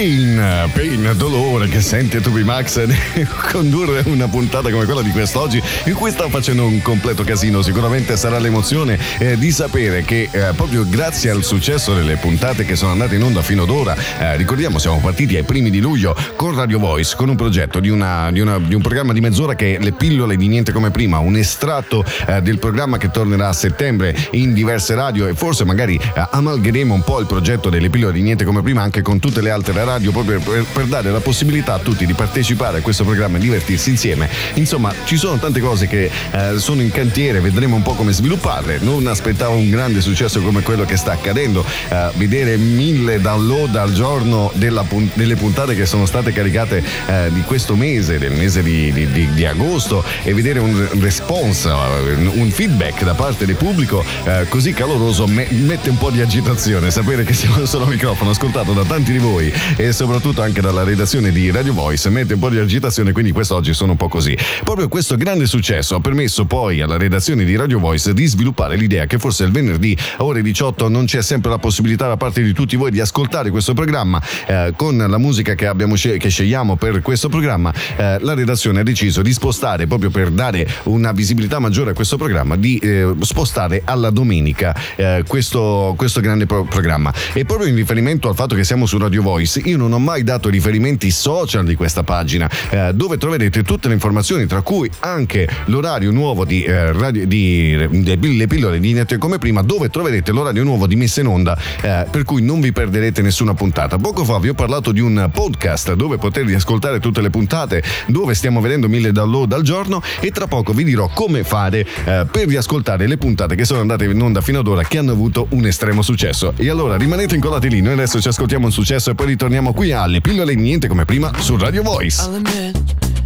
Pain, 0.00 0.70
Pain, 0.72 1.12
dolore 1.14 1.68
che 1.68 1.82
sente 1.82 2.22
Toby 2.22 2.42
Max 2.42 2.88
condurre 3.52 4.00
una 4.06 4.28
puntata 4.28 4.70
come 4.70 4.86
quella 4.86 5.02
di 5.02 5.10
quest'oggi 5.10 5.62
in 5.84 5.92
cui 5.92 6.10
sta 6.10 6.26
facendo 6.30 6.64
un 6.64 6.80
completo 6.80 7.22
casino. 7.22 7.60
Sicuramente 7.60 8.16
sarà 8.16 8.38
l'emozione 8.38 8.98
eh, 9.18 9.36
di 9.36 9.50
sapere 9.50 10.02
che 10.02 10.30
eh, 10.32 10.52
proprio 10.56 10.88
grazie 10.88 11.28
al 11.28 11.44
successo 11.44 11.92
delle 11.92 12.16
puntate 12.16 12.64
che 12.64 12.76
sono 12.76 12.92
andate 12.92 13.16
in 13.16 13.24
onda 13.24 13.42
fino 13.42 13.64
ad 13.64 13.68
ora, 13.68 13.94
eh, 13.94 14.38
ricordiamo 14.38 14.78
siamo 14.78 15.00
partiti 15.00 15.36
ai 15.36 15.42
primi 15.42 15.68
di 15.68 15.80
luglio 15.80 16.16
con 16.34 16.54
Radio 16.54 16.78
Voice, 16.78 17.14
con 17.14 17.28
un 17.28 17.36
progetto 17.36 17.78
di, 17.78 17.90
una, 17.90 18.30
di, 18.32 18.40
una, 18.40 18.58
di 18.58 18.74
un 18.74 18.80
programma 18.80 19.12
di 19.12 19.20
mezz'ora 19.20 19.54
che 19.54 19.76
è 19.76 19.82
le 19.82 19.92
pillole 19.92 20.38
di 20.38 20.48
niente 20.48 20.72
come 20.72 20.90
prima, 20.90 21.18
un 21.18 21.36
estratto 21.36 22.06
eh, 22.26 22.40
del 22.40 22.58
programma 22.58 22.96
che 22.96 23.10
tornerà 23.10 23.48
a 23.48 23.52
settembre 23.52 24.16
in 24.30 24.54
diverse 24.54 24.94
radio 24.94 25.26
e 25.26 25.34
forse 25.34 25.66
magari 25.66 25.96
eh, 25.96 26.26
amalgheremo 26.30 26.94
un 26.94 27.02
po' 27.02 27.20
il 27.20 27.26
progetto 27.26 27.68
delle 27.68 27.90
pillole 27.90 28.14
di 28.14 28.22
niente 28.22 28.46
come 28.46 28.62
prima 28.62 28.80
anche 28.80 29.02
con 29.02 29.18
tutte 29.18 29.42
le 29.42 29.50
altre 29.50 29.74
radio 29.74 29.88
proprio 29.98 30.38
per, 30.40 30.64
per, 30.72 30.84
dare 30.84 31.10
la 31.10 31.20
possibilità 31.20 31.74
a 31.74 31.78
tutti 31.78 32.06
di 32.06 32.14
partecipare 32.14 32.78
a 32.78 32.80
questo 32.80 33.04
programma 33.04 33.38
e 33.38 33.40
divertirsi 33.40 33.90
insieme. 33.90 34.28
Insomma, 34.54 34.92
ci 35.04 35.16
sono 35.16 35.38
tante 35.38 35.60
cose 35.60 35.86
che 35.86 36.10
eh, 36.30 36.58
sono 36.58 36.82
in 36.82 36.90
cantiere, 36.90 37.40
vedremo 37.40 37.76
un 37.76 37.82
po' 37.82 37.94
come 37.94 38.12
svilupparle. 38.12 38.78
Non 38.80 39.06
aspettavo 39.06 39.56
un 39.56 39.70
grande 39.70 40.00
successo 40.00 40.40
come 40.40 40.62
quello 40.62 40.84
che 40.84 40.96
sta 40.96 41.12
accadendo, 41.12 41.64
eh, 41.88 42.10
vedere 42.14 42.56
mille 42.56 43.20
download 43.20 43.74
al 43.76 43.92
giorno 43.92 44.50
della, 44.54 44.84
delle 45.14 45.36
puntate 45.36 45.74
che 45.74 45.86
sono 45.86 46.06
state 46.06 46.32
caricate 46.32 46.82
eh, 47.06 47.30
di 47.32 47.42
questo 47.42 47.74
mese, 47.74 48.18
del 48.18 48.32
mese 48.32 48.62
di, 48.62 48.92
di, 48.92 49.10
di, 49.10 49.32
di 49.32 49.44
agosto 49.44 50.04
e 50.22 50.34
vedere 50.34 50.60
un 50.60 50.88
response, 51.00 51.68
un 51.68 52.50
feedback 52.50 53.02
da 53.04 53.14
parte 53.14 53.46
del 53.46 53.56
pubblico 53.56 54.04
eh, 54.24 54.46
così 54.48 54.72
caloroso 54.72 55.26
me, 55.26 55.46
mette 55.50 55.90
un 55.90 55.98
po' 55.98 56.10
di 56.10 56.20
agitazione 56.20 56.90
sapere 56.90 57.24
che 57.24 57.32
siamo 57.32 57.64
solo 57.64 57.86
microfono 57.86 58.30
ascoltato 58.30 58.72
da 58.72 58.84
tanti 58.84 59.12
di 59.12 59.18
voi 59.18 59.52
e 59.80 59.92
soprattutto 59.92 60.42
anche 60.42 60.60
dalla 60.60 60.84
redazione 60.84 61.32
di 61.32 61.50
Radio 61.50 61.72
Voice 61.72 62.10
mette 62.10 62.34
un 62.34 62.40
po' 62.40 62.50
di 62.50 62.58
agitazione 62.58 63.12
quindi 63.12 63.32
quest'oggi 63.32 63.72
sono 63.72 63.92
un 63.92 63.96
po' 63.96 64.08
così. 64.08 64.36
Proprio 64.62 64.88
questo 64.88 65.16
grande 65.16 65.46
successo 65.46 65.94
ha 65.94 66.00
permesso 66.00 66.44
poi 66.44 66.82
alla 66.82 66.98
redazione 66.98 67.44
di 67.44 67.56
Radio 67.56 67.78
Voice 67.78 68.12
di 68.12 68.26
sviluppare 68.26 68.76
l'idea 68.76 69.06
che 69.06 69.18
forse 69.18 69.44
il 69.44 69.52
venerdì 69.52 69.96
a 70.18 70.24
ore 70.24 70.42
18 70.42 70.88
non 70.88 71.06
c'è 71.06 71.22
sempre 71.22 71.48
la 71.48 71.56
possibilità 71.56 72.08
da 72.08 72.18
parte 72.18 72.42
di 72.42 72.52
tutti 72.52 72.76
voi 72.76 72.90
di 72.90 73.00
ascoltare 73.00 73.48
questo 73.48 73.72
programma 73.72 74.22
eh, 74.46 74.74
con 74.76 74.98
la 74.98 75.16
musica 75.16 75.54
che, 75.54 75.66
abbiamo 75.66 75.94
che 75.94 76.28
scegliamo 76.28 76.76
per 76.76 77.00
questo 77.00 77.30
programma 77.30 77.72
eh, 77.96 78.18
la 78.20 78.34
redazione 78.34 78.80
ha 78.80 78.82
deciso 78.82 79.22
di 79.22 79.32
spostare 79.32 79.86
proprio 79.86 80.10
per 80.10 80.30
dare 80.30 80.68
una 80.84 81.12
visibilità 81.12 81.58
maggiore 81.58 81.92
a 81.92 81.94
questo 81.94 82.18
programma 82.18 82.56
di 82.56 82.76
eh, 82.76 83.14
spostare 83.20 83.80
alla 83.86 84.10
domenica 84.10 84.76
eh, 84.96 85.24
questo, 85.26 85.94
questo 85.96 86.20
grande 86.20 86.44
pro- 86.44 86.64
programma. 86.64 87.10
E 87.32 87.46
proprio 87.46 87.66
in 87.66 87.76
riferimento 87.76 88.28
al 88.28 88.34
fatto 88.34 88.54
che 88.54 88.64
siamo 88.64 88.84
su 88.84 88.98
Radio 88.98 89.22
Voice, 89.22 89.59
io 89.64 89.76
non 89.76 89.92
ho 89.92 89.98
mai 89.98 90.22
dato 90.22 90.48
riferimenti 90.48 91.10
social 91.10 91.64
di 91.64 91.74
questa 91.74 92.02
pagina, 92.02 92.48
eh, 92.70 92.92
dove 92.94 93.16
troverete 93.16 93.62
tutte 93.62 93.88
le 93.88 93.94
informazioni, 93.94 94.46
tra 94.46 94.62
cui 94.62 94.90
anche 95.00 95.48
l'orario 95.66 96.10
nuovo 96.10 96.44
di, 96.44 96.62
eh, 96.62 96.92
radio, 96.92 97.26
di, 97.26 97.88
di 97.88 98.36
Le 98.36 98.46
pillole 98.46 98.80
di 98.80 98.92
Niente 98.92 99.18
come 99.18 99.38
prima, 99.38 99.62
dove 99.62 99.88
troverete 99.88 100.32
l'orario 100.32 100.64
nuovo 100.64 100.86
di 100.86 100.96
messa 100.96 101.20
in 101.20 101.26
onda, 101.26 101.58
eh, 101.82 102.06
per 102.10 102.24
cui 102.24 102.42
non 102.42 102.60
vi 102.60 102.72
perderete 102.72 103.22
nessuna 103.22 103.54
puntata. 103.54 103.98
Poco 103.98 104.24
fa 104.24 104.38
vi 104.38 104.48
ho 104.48 104.54
parlato 104.54 104.92
di 104.92 105.00
un 105.00 105.28
podcast 105.32 105.94
dove 105.94 106.18
poter 106.18 106.44
riascoltare 106.44 107.00
tutte 107.00 107.20
le 107.20 107.30
puntate, 107.30 107.82
dove 108.06 108.34
stiamo 108.34 108.60
vedendo 108.60 108.88
mille 108.88 109.12
download 109.12 109.52
al 109.52 109.62
giorno 109.62 110.02
e 110.20 110.30
tra 110.30 110.46
poco 110.46 110.72
vi 110.72 110.84
dirò 110.84 111.08
come 111.12 111.44
fare 111.44 111.80
eh, 112.04 112.26
per 112.30 112.46
riascoltare 112.46 113.06
le 113.06 113.16
puntate 113.16 113.54
che 113.54 113.64
sono 113.64 113.80
andate 113.80 114.04
in 114.04 114.20
onda 114.20 114.40
fino 114.40 114.58
ad 114.60 114.66
ora 114.66 114.82
che 114.82 114.98
hanno 114.98 115.12
avuto 115.12 115.46
un 115.50 115.66
estremo 115.66 116.02
successo. 116.02 116.52
E 116.56 116.68
allora 116.68 116.96
rimanete 116.96 117.34
incollati 117.34 117.68
lì, 117.68 117.80
noi 117.80 117.92
adesso 117.92 118.20
ci 118.20 118.28
ascoltiamo 118.28 118.66
un 118.66 118.72
successo 118.72 119.10
e 119.10 119.14
poi 119.14 119.26
ritorniamo 119.26 119.49
qui 119.72 119.90
alle 119.90 120.20
pillole 120.20 120.54
niente 120.54 120.86
come 120.86 121.04
prima 121.04 121.32
su 121.40 121.56
Radio 121.56 121.82
Voice. 121.82 122.22
I'll 122.22 122.36
admit, 122.36 122.76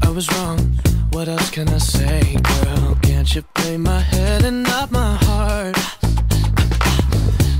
I 0.02 0.08
was 0.08 0.26
wrong. 0.30 0.58
What 1.10 1.28
else 1.28 1.50
can 1.50 1.68
I 1.68 1.78
say, 1.78 2.38
girl? 2.40 2.96
Can't 3.02 3.30
you 3.34 3.44
play 3.52 3.76
my 3.76 4.00
head 4.00 4.42
and 4.42 4.62
not 4.62 4.90
my 4.90 5.18
heart? 5.26 5.76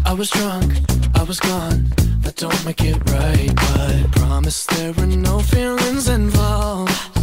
I 0.07 0.15
was 0.15 0.31
drunk, 0.31 0.73
I 1.15 1.25
was 1.25 1.39
gone. 1.41 1.93
That 2.23 2.37
don't 2.37 2.65
make 2.65 2.83
it 2.83 2.97
right, 3.11 3.55
but 3.55 4.11
promise 4.13 4.65
there 4.67 4.95
were 4.95 5.07
no 5.15 5.41
feelings 5.41 6.09
involved. 6.09 7.14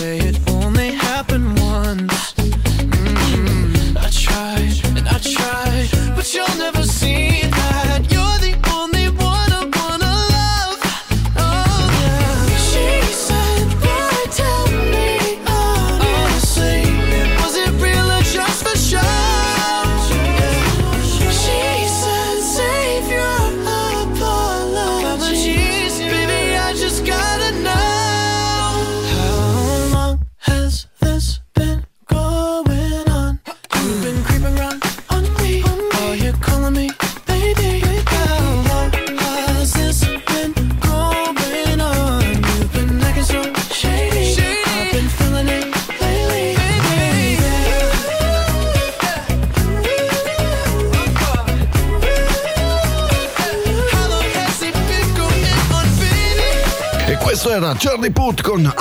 say 0.00 0.16
it. 0.18 0.39
Con 58.36 58.72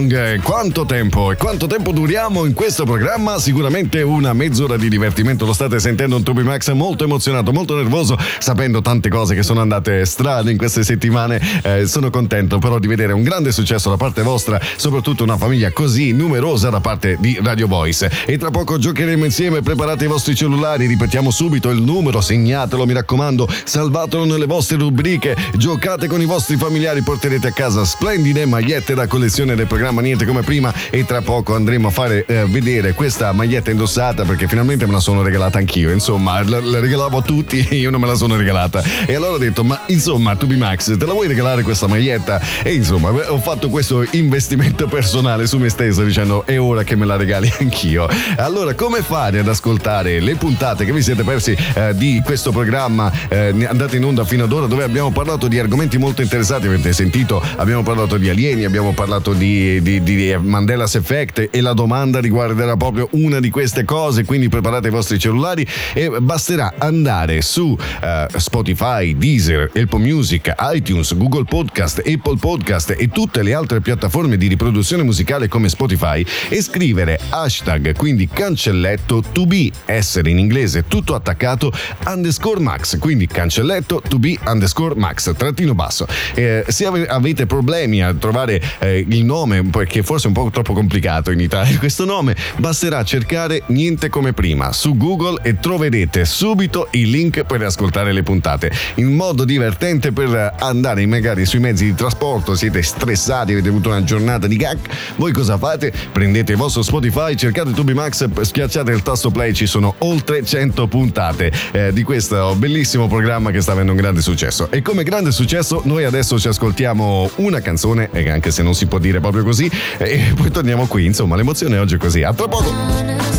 Long? 0.00 0.40
Quanto 0.40 0.86
tempo? 0.86 1.30
E 1.30 1.36
quanto 1.36 1.66
tempo 1.66 1.92
duriamo 1.92 2.46
in 2.46 2.54
questo 2.54 2.84
programma? 2.84 3.38
Sicuramente 3.38 4.00
una 4.00 4.32
mezz'ora 4.32 4.76
di 4.76 4.88
divertimento. 4.88 5.44
Lo 5.44 5.52
state 5.52 5.78
sentendo 5.78 6.16
un 6.16 6.22
Toby 6.22 6.42
Max 6.42 6.70
molto 6.72 7.04
emozionato, 7.04 7.52
molto 7.52 7.76
nervoso, 7.76 8.16
sapendo 8.38 8.80
tante 8.80 9.10
cose 9.10 9.34
che 9.34 9.42
sono 9.42 9.60
andate 9.60 10.04
strane 10.06 10.52
in 10.52 10.56
queste 10.56 10.84
settimane. 10.84 11.40
Eh, 11.62 11.86
sono 11.86 12.08
contento 12.08 12.58
però 12.58 12.78
di 12.78 12.86
vedere 12.86 13.12
un 13.12 13.22
grande 13.22 13.52
successo 13.52 13.90
da 13.90 13.96
parte 13.96 14.22
vostra, 14.22 14.58
soprattutto 14.76 15.22
una 15.22 15.36
famiglia 15.36 15.70
così 15.70 16.12
numerosa 16.12 16.70
da 16.70 16.80
parte 16.80 17.16
di 17.20 17.38
Radio 17.42 17.66
Voice. 17.66 18.10
E 18.26 18.38
tra 18.38 18.50
poco 18.50 18.78
giocheremo 18.78 19.24
insieme, 19.24 19.60
preparate 19.60 20.04
i 20.04 20.08
vostri 20.08 20.34
cellulari, 20.34 20.86
ripetiamo 20.86 21.30
subito 21.30 21.68
il 21.68 21.82
numero, 21.82 22.20
segnatelo, 22.20 22.86
mi 22.86 22.94
raccomando, 22.94 23.48
salvatelo 23.64 24.24
nelle 24.24 24.46
vostre 24.46 24.78
rubriche, 24.78 25.36
giocate 25.56 26.06
con 26.06 26.20
i 26.20 26.26
vostri 26.26 26.56
familiari, 26.56 27.02
porterete 27.02 27.48
a 27.48 27.52
casa 27.52 27.84
splendide 27.84 28.46
magliette 28.46 28.94
da 28.94 29.06
collezione 29.06 29.54
del 29.54 29.66
programma 29.66 29.89
Niente 29.98 30.24
come 30.24 30.42
prima 30.42 30.72
e 30.90 31.04
tra 31.04 31.20
poco 31.20 31.54
andremo 31.54 31.88
a 31.88 31.90
fare 31.90 32.24
eh, 32.26 32.44
vedere 32.46 32.94
questa 32.94 33.32
maglietta 33.32 33.70
indossata 33.70 34.24
perché 34.24 34.46
finalmente 34.46 34.86
me 34.86 34.92
la 34.92 35.00
sono 35.00 35.22
regalata 35.22 35.58
anch'io, 35.58 35.90
insomma, 35.90 36.42
la, 36.44 36.60
la 36.60 36.80
regalavo 36.80 37.18
a 37.18 37.22
tutti 37.22 37.66
e 37.68 37.76
io 37.80 37.90
non 37.90 38.00
me 38.00 38.06
la 38.06 38.14
sono 38.14 38.36
regalata. 38.36 38.82
E 39.06 39.14
allora 39.14 39.32
ho 39.32 39.38
detto, 39.38 39.64
ma 39.64 39.82
insomma, 39.86 40.36
tu 40.36 40.46
Max, 40.46 40.96
te 40.96 41.06
la 41.06 41.12
vuoi 41.12 41.26
regalare 41.26 41.62
questa 41.62 41.86
maglietta? 41.86 42.40
E 42.62 42.74
insomma, 42.74 43.10
ho 43.10 43.38
fatto 43.38 43.68
questo 43.68 44.06
investimento 44.12 44.86
personale 44.86 45.46
su 45.46 45.58
me 45.58 45.68
stesso 45.68 46.02
dicendo 46.02 46.44
è 46.46 46.58
ora 46.58 46.82
che 46.82 46.96
me 46.96 47.06
la 47.06 47.16
regali 47.16 47.52
anch'io. 47.58 48.08
Allora, 48.36 48.74
come 48.74 49.02
fare 49.02 49.40
ad 49.40 49.48
ascoltare 49.48 50.20
le 50.20 50.36
puntate 50.36 50.84
che 50.84 50.92
vi 50.92 51.02
siete 51.02 51.24
persi 51.24 51.56
eh, 51.74 51.94
di 51.94 52.22
questo 52.24 52.50
programma 52.52 53.10
eh, 53.28 53.54
andate 53.66 53.96
in 53.96 54.04
onda 54.04 54.24
fino 54.24 54.44
ad 54.44 54.52
ora 54.52 54.66
dove 54.66 54.84
abbiamo 54.84 55.10
parlato 55.10 55.48
di 55.48 55.58
argomenti 55.58 55.98
molto 55.98 56.22
interessanti, 56.22 56.66
avete 56.66 56.92
sentito, 56.92 57.42
abbiamo 57.56 57.82
parlato 57.82 58.16
di 58.16 58.28
alieni, 58.28 58.64
abbiamo 58.64 58.92
parlato 58.92 59.32
di, 59.32 59.79
di, 59.80 60.02
di 60.02 60.36
Mandela's 60.38 60.94
Effect 60.94 61.48
e 61.50 61.60
la 61.60 61.72
domanda 61.72 62.20
riguarderà 62.20 62.76
proprio 62.76 63.08
una 63.12 63.40
di 63.40 63.50
queste 63.50 63.84
cose, 63.84 64.24
quindi 64.24 64.48
preparate 64.48 64.88
i 64.88 64.90
vostri 64.90 65.18
cellulari 65.18 65.66
e 65.94 66.10
basterà 66.20 66.74
andare 66.78 67.42
su 67.42 67.68
uh, 67.68 68.38
Spotify, 68.38 69.16
Deezer, 69.16 69.70
Apple 69.74 69.98
Music, 69.98 70.54
iTunes, 70.72 71.16
Google 71.16 71.44
Podcast, 71.44 71.98
Apple 71.98 72.36
Podcast 72.38 72.94
e 72.96 73.08
tutte 73.08 73.42
le 73.42 73.54
altre 73.54 73.80
piattaforme 73.80 74.36
di 74.36 74.46
riproduzione 74.46 75.02
musicale 75.02 75.48
come 75.48 75.68
Spotify 75.68 76.24
e 76.48 76.62
scrivere 76.62 77.18
hashtag, 77.30 77.96
quindi 77.96 78.28
cancelletto 78.28 79.22
to 79.32 79.46
be, 79.46 79.70
essere 79.86 80.30
in 80.30 80.38
inglese 80.38 80.84
tutto 80.86 81.14
attaccato, 81.14 81.72
underscore 82.06 82.60
max, 82.60 82.98
quindi 82.98 83.26
cancelletto 83.26 84.02
to 84.08 84.18
be 84.18 84.38
underscore 84.46 84.94
max, 84.94 85.34
trattino 85.36 85.74
basso. 85.74 86.06
Eh, 86.34 86.64
se 86.68 86.86
avete 86.86 87.46
problemi 87.46 88.02
a 88.02 88.14
trovare 88.14 88.60
eh, 88.78 89.04
il 89.08 89.24
nome, 89.24 89.62
perché 89.70 90.02
forse 90.02 90.24
è 90.24 90.28
un 90.28 90.34
po' 90.34 90.50
troppo 90.50 90.72
complicato 90.72 91.30
in 91.30 91.40
Italia 91.40 91.76
questo 91.80 92.04
nome, 92.04 92.36
basterà 92.58 93.02
cercare 93.04 93.62
niente 93.66 94.08
come 94.08 94.32
prima 94.32 94.72
su 94.72 94.96
Google 94.96 95.40
e 95.42 95.58
troverete 95.58 96.24
subito 96.24 96.88
il 96.92 97.10
link 97.10 97.44
per 97.44 97.62
ascoltare 97.62 98.12
le 98.12 98.22
puntate. 98.22 98.70
In 98.96 99.14
modo 99.14 99.44
divertente 99.44 100.12
per 100.12 100.54
andare 100.58 101.04
magari 101.06 101.46
sui 101.46 101.58
mezzi 101.58 101.84
di 101.84 101.94
trasporto, 101.94 102.54
siete 102.54 102.82
stressati, 102.82 103.52
avete 103.52 103.68
avuto 103.68 103.88
una 103.88 104.04
giornata 104.04 104.46
di 104.46 104.56
gag, 104.56 104.78
voi 105.16 105.32
cosa 105.32 105.58
fate? 105.58 105.92
Prendete 106.12 106.52
il 106.52 106.58
vostro 106.58 106.82
Spotify, 106.82 107.34
cercate 107.34 107.72
Tubi 107.72 107.94
Max, 107.94 108.28
schiacciate 108.40 108.92
il 108.92 109.02
tasto 109.02 109.30
play, 109.30 109.52
ci 109.52 109.66
sono 109.66 109.94
oltre 109.98 110.44
100 110.44 110.86
puntate 110.86 111.52
eh, 111.72 111.92
di 111.92 112.02
questo 112.02 112.54
bellissimo 112.56 113.08
programma 113.08 113.50
che 113.50 113.60
sta 113.60 113.72
avendo 113.72 113.92
un 113.92 113.98
grande 113.98 114.20
successo. 114.20 114.70
E 114.70 114.82
come 114.82 115.02
grande 115.02 115.32
successo 115.32 115.82
noi 115.84 116.04
adesso 116.04 116.38
ci 116.38 116.48
ascoltiamo 116.48 117.30
una 117.36 117.60
canzone 117.60 117.68
canzone, 117.70 118.10
anche 118.30 118.50
se 118.50 118.62
non 118.62 118.74
si 118.74 118.86
può 118.86 118.98
dire 118.98 119.20
proprio 119.20 119.42
così, 119.42 119.59
e 119.98 120.32
poi 120.34 120.50
torniamo 120.50 120.86
qui, 120.86 121.04
insomma 121.04 121.36
l'emozione 121.36 121.78
oggi 121.78 121.96
è 121.96 121.98
così. 121.98 122.22
A 122.22 122.32
tra 122.32 122.48
poco! 122.48 123.29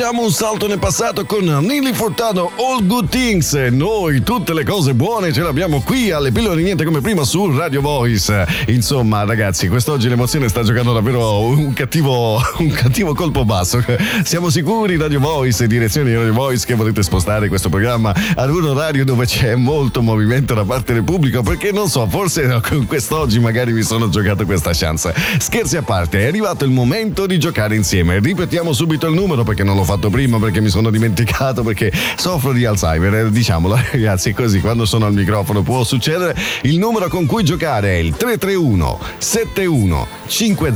Facciamo 0.00 0.22
un 0.22 0.32
salto 0.32 0.66
nel 0.66 0.78
passato 0.78 1.26
con 1.26 1.44
Nili 1.44 1.92
Furtado, 1.92 2.50
All 2.56 2.86
Good 2.86 3.10
Things. 3.10 3.52
Noi 3.52 4.22
tutte 4.22 4.54
le 4.54 4.64
cose 4.64 4.94
buone 4.94 5.30
ce 5.30 5.42
le 5.42 5.48
abbiamo 5.48 5.82
qui 5.82 6.10
alle 6.10 6.32
pillole 6.32 6.62
niente 6.62 6.84
come 6.84 7.02
prima 7.02 7.22
su 7.22 7.54
Radio 7.54 7.82
Voice. 7.82 8.46
Insomma, 8.68 9.24
ragazzi, 9.24 9.68
quest'oggi 9.68 10.08
l'emozione 10.08 10.48
sta 10.48 10.62
giocando 10.62 10.94
davvero 10.94 11.40
un 11.40 11.74
cattivo, 11.74 12.40
un 12.56 12.70
cattivo 12.70 13.12
colpo 13.12 13.44
basso. 13.44 13.84
Siamo 14.24 14.48
sicuri, 14.48 14.96
Radio 14.96 15.20
Voice 15.20 15.66
direzione 15.66 16.08
di 16.08 16.16
Radio 16.16 16.32
Voice, 16.32 16.64
che 16.64 16.74
volete 16.74 17.02
spostare 17.02 17.48
questo 17.48 17.68
programma 17.68 18.14
ad 18.36 18.48
un 18.48 18.64
orario 18.64 19.04
dove 19.04 19.26
c'è 19.26 19.54
molto 19.54 20.00
movimento 20.00 20.54
da 20.54 20.64
parte 20.64 20.94
del 20.94 21.04
pubblico? 21.04 21.42
Perché 21.42 21.72
non 21.72 21.90
so, 21.90 22.06
forse 22.08 22.58
con 22.66 22.86
quest'oggi 22.86 23.38
magari 23.38 23.74
mi 23.74 23.82
sono 23.82 24.08
giocato 24.08 24.46
questa 24.46 24.70
chance. 24.72 25.12
Scherzi 25.38 25.76
a 25.76 25.82
parte, 25.82 26.20
è 26.20 26.26
arrivato 26.26 26.64
il 26.64 26.70
momento 26.70 27.26
di 27.26 27.38
giocare 27.38 27.76
insieme. 27.76 28.18
Ripetiamo 28.18 28.72
subito 28.72 29.06
il 29.06 29.12
numero 29.12 29.44
perché 29.44 29.62
non 29.62 29.76
l'ho 29.76 29.88
fatto 29.90 30.08
prima, 30.08 30.38
perché 30.38 30.60
mi 30.60 30.68
sono 30.68 30.90
dimenticato, 30.90 31.62
perché 31.62 31.92
soffro 32.16 32.52
di 32.52 32.64
Alzheimer. 32.64 33.14
Eh, 33.14 33.30
diciamolo, 33.30 33.74
ragazzi, 33.90 34.32
così 34.32 34.60
quando 34.60 34.84
sono 34.84 35.06
al 35.06 35.12
microfono 35.12 35.62
può 35.62 35.82
succedere. 35.82 36.36
Il 36.62 36.78
numero 36.78 37.08
con 37.08 37.26
cui 37.26 37.42
giocare 37.42 37.90
è 37.90 37.96
il 37.96 38.14
331 38.16 38.98
71 39.18 40.19
50 40.30 40.68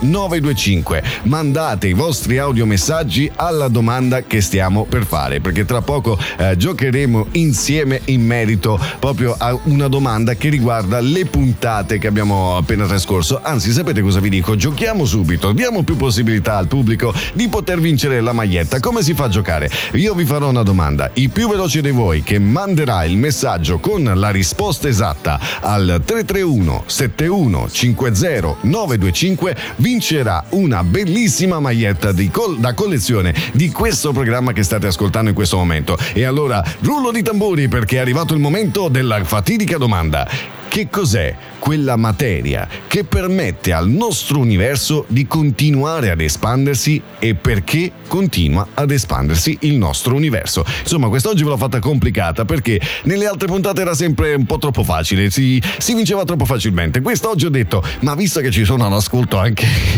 925. 0.00 1.02
Mandate 1.24 1.88
i 1.88 1.92
vostri 1.92 2.38
audiomessaggi 2.38 3.30
alla 3.36 3.68
domanda 3.68 4.22
che 4.22 4.40
stiamo 4.40 4.84
per 4.84 5.04
fare, 5.04 5.40
perché 5.40 5.64
tra 5.66 5.82
poco 5.82 6.18
eh, 6.38 6.56
giocheremo 6.56 7.28
insieme 7.32 8.00
in 8.06 8.24
merito 8.24 8.80
proprio 8.98 9.34
a 9.38 9.56
una 9.64 9.88
domanda 9.88 10.34
che 10.34 10.48
riguarda 10.48 11.00
le 11.00 11.26
puntate 11.26 11.98
che 11.98 12.06
abbiamo 12.06 12.56
appena 12.56 12.86
trascorso. 12.86 13.40
Anzi, 13.42 13.72
sapete 13.72 14.00
cosa 14.00 14.20
vi 14.20 14.30
dico? 14.30 14.56
Giochiamo 14.56 15.04
subito, 15.04 15.52
diamo 15.52 15.82
più 15.82 15.96
possibilità 15.96 16.56
al 16.56 16.66
pubblico 16.66 17.12
di 17.34 17.48
poter 17.48 17.80
vincere 17.80 18.20
la 18.22 18.32
maglietta. 18.32 18.80
Come 18.80 19.02
si 19.02 19.12
fa 19.12 19.24
a 19.24 19.28
giocare? 19.28 19.70
Io 19.92 20.14
vi 20.14 20.24
farò 20.24 20.48
una 20.48 20.62
domanda. 20.62 21.10
Il 21.14 21.30
più 21.30 21.48
veloce 21.48 21.82
di 21.82 21.90
voi 21.90 22.22
che 22.22 22.38
manderà 22.38 23.04
il 23.04 23.18
messaggio 23.18 23.78
con 23.78 24.10
la 24.14 24.30
risposta 24.30 24.88
esatta 24.88 25.38
al 25.60 26.00
331 26.04 26.84
71 26.86 27.68
50 27.70 28.56
925 28.96 29.56
vincerà 29.76 30.44
una 30.50 30.82
bellissima 30.82 31.60
maglietta 31.60 32.12
col- 32.30 32.58
da 32.58 32.74
collezione 32.74 33.34
di 33.52 33.70
questo 33.70 34.12
programma 34.12 34.52
che 34.52 34.62
state 34.62 34.86
ascoltando 34.86 35.30
in 35.30 35.34
questo 35.34 35.56
momento. 35.56 35.96
E 36.12 36.24
allora, 36.24 36.62
rullo 36.80 37.10
di 37.10 37.22
tamburi 37.22 37.68
perché 37.68 37.96
è 37.96 38.00
arrivato 38.00 38.34
il 38.34 38.40
momento 38.40 38.88
della 38.88 39.22
fatidica 39.24 39.76
domanda. 39.76 40.62
Che 40.74 40.88
cos'è 40.90 41.32
quella 41.60 41.94
materia 41.94 42.66
che 42.88 43.04
permette 43.04 43.72
al 43.72 43.88
nostro 43.88 44.40
universo 44.40 45.04
di 45.06 45.24
continuare 45.24 46.10
ad 46.10 46.20
espandersi 46.20 47.00
e 47.20 47.36
perché 47.36 47.92
continua 48.08 48.66
ad 48.74 48.90
espandersi 48.90 49.56
il 49.60 49.76
nostro 49.76 50.16
universo? 50.16 50.64
Insomma, 50.80 51.06
quest'oggi 51.06 51.44
ve 51.44 51.50
l'ho 51.50 51.56
fatta 51.56 51.78
complicata 51.78 52.44
perché 52.44 52.80
nelle 53.04 53.26
altre 53.26 53.46
puntate 53.46 53.82
era 53.82 53.94
sempre 53.94 54.34
un 54.34 54.46
po' 54.46 54.58
troppo 54.58 54.82
facile, 54.82 55.30
si, 55.30 55.62
si 55.78 55.94
vinceva 55.94 56.24
troppo 56.24 56.44
facilmente. 56.44 57.00
Quest'oggi 57.00 57.46
ho 57.46 57.50
detto, 57.50 57.80
ma 58.00 58.16
visto 58.16 58.40
che 58.40 58.50
ci 58.50 58.64
sono 58.64 58.84
all'ascolto 58.84 59.38
anche 59.38 59.64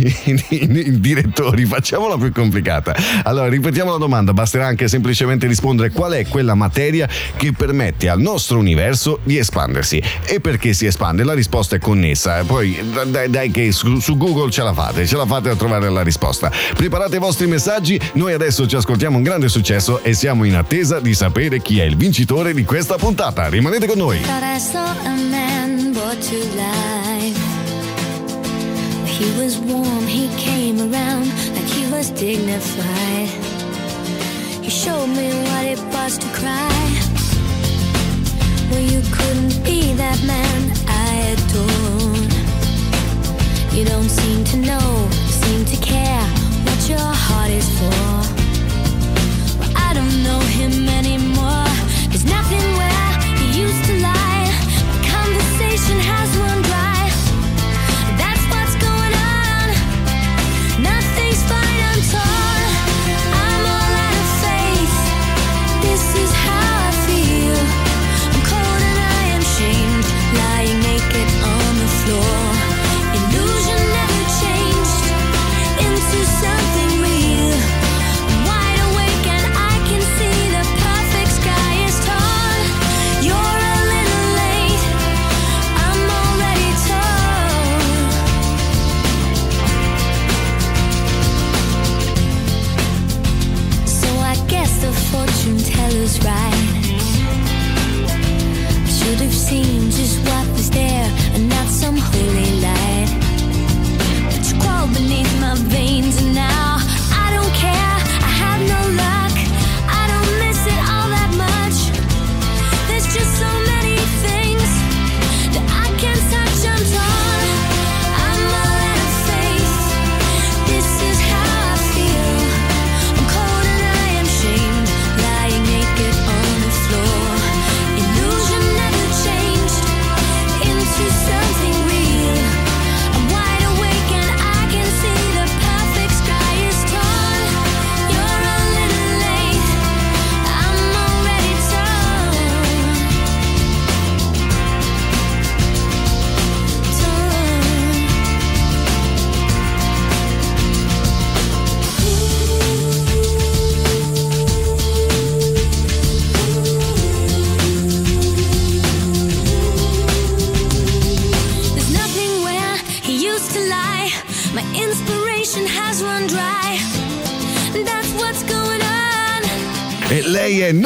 i, 0.50 1.00
direttori, 1.00 1.64
facciamola 1.64 2.18
più 2.18 2.32
complicata. 2.32 2.94
Allora, 3.22 3.48
ripetiamo 3.48 3.92
la 3.92 3.98
domanda, 3.98 4.34
basterà 4.34 4.66
anche 4.66 4.88
semplicemente 4.88 5.46
rispondere 5.46 5.90
qual 5.90 6.12
è 6.12 6.26
quella 6.26 6.54
materia 6.54 7.08
che 7.34 7.52
permette 7.52 8.10
al 8.10 8.20
nostro 8.20 8.58
universo 8.58 9.20
di 9.24 9.38
espandersi 9.38 10.02
e 10.26 10.38
perché 10.38 10.64
perché 10.66 10.72
si 10.72 10.86
espande? 10.86 11.22
La 11.22 11.34
risposta 11.34 11.76
è 11.76 11.78
connessa. 11.78 12.42
Poi 12.44 12.78
dai, 13.06 13.30
dai 13.30 13.50
che 13.50 13.70
su, 13.72 13.98
su, 14.00 14.16
Google 14.16 14.50
ce 14.50 14.62
la 14.62 14.72
fate, 14.72 15.06
ce 15.06 15.16
la 15.16 15.26
fate 15.26 15.50
a 15.50 15.54
trovare 15.54 15.88
la 15.90 16.02
risposta. 16.02 16.50
Preparate 16.74 17.16
i 17.16 17.18
vostri 17.18 17.46
messaggi, 17.46 18.00
noi 18.14 18.32
adesso 18.32 18.66
ci 18.66 18.74
ascoltiamo 18.74 19.16
un 19.16 19.22
grande 19.22 19.48
successo 19.48 20.02
e 20.02 20.14
siamo 20.14 20.44
in 20.44 20.56
attesa 20.56 20.98
di 20.98 21.14
sapere 21.14 21.60
chi 21.60 21.78
è 21.78 21.84
il 21.84 21.96
vincitore 21.96 22.52
di 22.52 22.64
questa 22.64 22.96
puntata. 22.96 23.48
Rimanete 23.48 23.86
con 23.86 23.98
noi. 23.98 24.18
He 29.18 29.32
was 29.38 29.56
warm, 29.56 30.06
he 30.06 30.28
came 30.36 30.78
around 30.78 31.24
like 31.54 31.64
he 31.64 31.90
was 31.90 32.10
dignified. 32.10 33.30
He 34.62 34.68
showed 34.68 35.06
me 35.06 35.30
what 35.30 35.64
it 35.64 35.80
was 35.90 36.18
to 36.18 36.26
cry. 36.34 37.15
Well, 38.70 38.80
you 38.80 39.00
couldn't 39.12 39.64
be 39.64 39.92
that 39.94 40.18
man 40.24 40.72
I 40.88 41.34
adore. 41.34 42.16
You 43.76 43.84
don't 43.84 44.08
seem 44.08 44.44
to 44.44 44.56
know, 44.56 45.08
seem 45.28 45.64
to 45.64 45.76
care 45.76 46.26
what 46.64 46.88
your 46.88 46.98
heart 46.98 47.50
is 47.50 47.68
for. 47.78 48.02
Well, 49.58 49.72
I 49.76 49.94
don't 49.94 50.22
know 50.22 50.40
him 50.40 50.86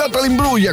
Lei 0.00 0.08
è 0.08 0.12
Natalie 0.12 0.30
Imbruglia 0.30 0.72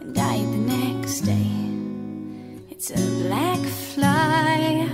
and 0.00 0.14
die 0.14 0.38
the 0.38 0.62
next 0.76 1.20
day. 1.20 1.50
It's 2.70 2.90
a 2.90 3.02
black 3.22 3.60
fly 3.92 4.88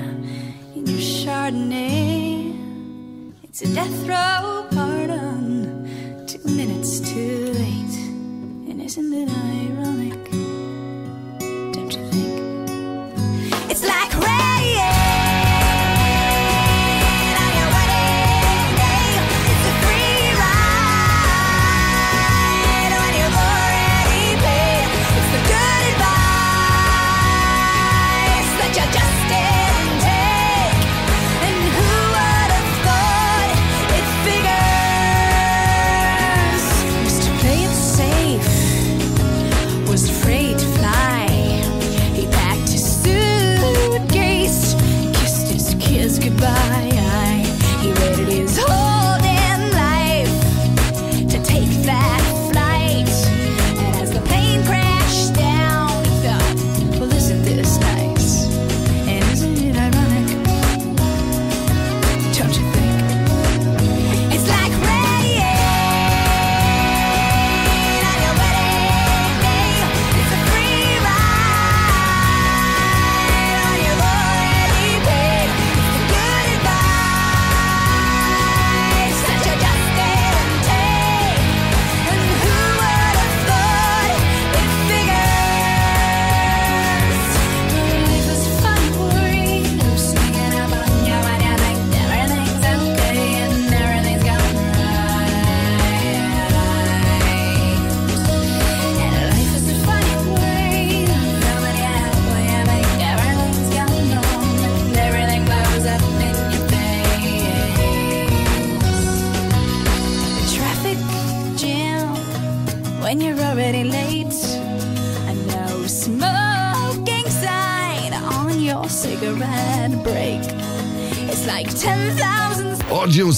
in 0.74 0.86
your 0.86 0.98
Chardonnay. 0.98 2.54
It's 3.42 3.62
a 3.62 3.74
death 3.74 4.08
row 4.08 4.66
pardon. 4.70 5.59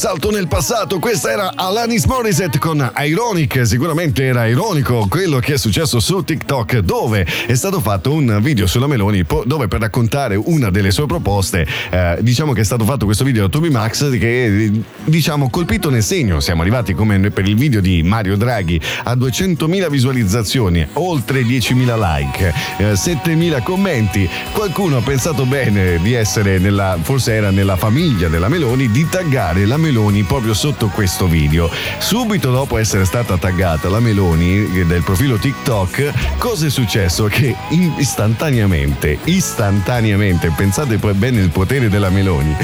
Salto 0.03 0.33
nel 0.33 0.49
passato, 0.49 0.99
questa 0.99 1.31
era 1.31 1.53
Alanis 1.55 2.07
Morissette 2.07 2.59
con 2.59 2.93
Ironic, 2.97 3.65
sicuramente 3.65 4.25
era 4.25 4.49
ironico 4.49 5.07
quello 5.09 5.39
che 5.39 5.55
è 5.55 5.57
successo 5.57 6.01
su 6.01 6.25
TikTok 6.25 6.79
dove 6.79 7.25
è 7.47 7.55
stato 7.55 7.79
fatto 7.79 8.13
un 8.13 8.41
video 8.43 8.67
sulla 8.67 8.89
Meloni 8.89 9.25
dove 9.45 9.69
per 9.69 9.79
raccontare 9.79 10.35
una 10.35 10.71
delle 10.71 10.91
sue 10.91 11.07
proposte 11.07 11.65
eh, 11.91 12.17
diciamo 12.19 12.53
che 12.53 12.63
è 12.63 12.65
stato 12.65 12.85
fatto 12.85 13.05
questo 13.05 13.23
video 13.23 13.43
da 13.43 13.49
Toby 13.49 13.71
Max 13.71 14.19
che 14.19 14.73
diciamo 15.05 15.49
colpito 15.51 15.89
nel 15.89 16.03
segno. 16.03 16.41
Siamo 16.41 16.63
arrivati 16.63 16.95
come 16.95 17.31
per 17.31 17.47
il 17.47 17.55
video 17.55 17.81
di 17.81 18.03
Mario 18.03 18.37
Draghi 18.37 18.81
a 19.05 19.13
200.000 19.13 19.89
visualizzazioni, 19.89 20.85
oltre 20.95 21.43
10.000 21.43 22.17
like, 22.17 22.53
eh, 22.79 22.93
7.000 22.95 23.63
commenti. 23.63 24.29
Qualcuno 24.51 24.97
ha 24.97 25.03
pensato 25.03 25.47
bene 25.47 26.01
di 26.03 26.13
essere 26.15 26.59
nella, 26.59 26.99
forse 27.01 27.35
era 27.35 27.51
nella 27.51 27.77
famiglia 27.77 28.27
della 28.27 28.49
Meloni, 28.49 28.91
di 28.91 29.09
taggare 29.09 29.65
la 29.65 29.77
Meloni 29.77 29.91
proprio 30.27 30.55
sotto 30.55 30.89
questo 30.89 31.27
video. 31.27 31.71
Subito 31.99 32.51
dopo 32.51 32.79
essere 32.79 33.05
stata 33.05 33.37
taggata 33.37 33.91
la 33.91 34.01
Meloni 34.01 34.65
eh, 34.75 34.87
del 34.87 35.03
profilo 35.03 35.37
TikTok, 35.37 36.39
cosa 36.39 36.67
è 36.67 36.71
successo? 36.71 37.27
Che 37.27 37.55
istantaneamente, 37.99 39.19
istantaneamente, 39.25 40.51
pensate 40.57 40.97
bene 40.97 41.43
il 41.43 41.51
potere 41.51 41.91
della 41.91 42.09
Meloni, 42.09 42.57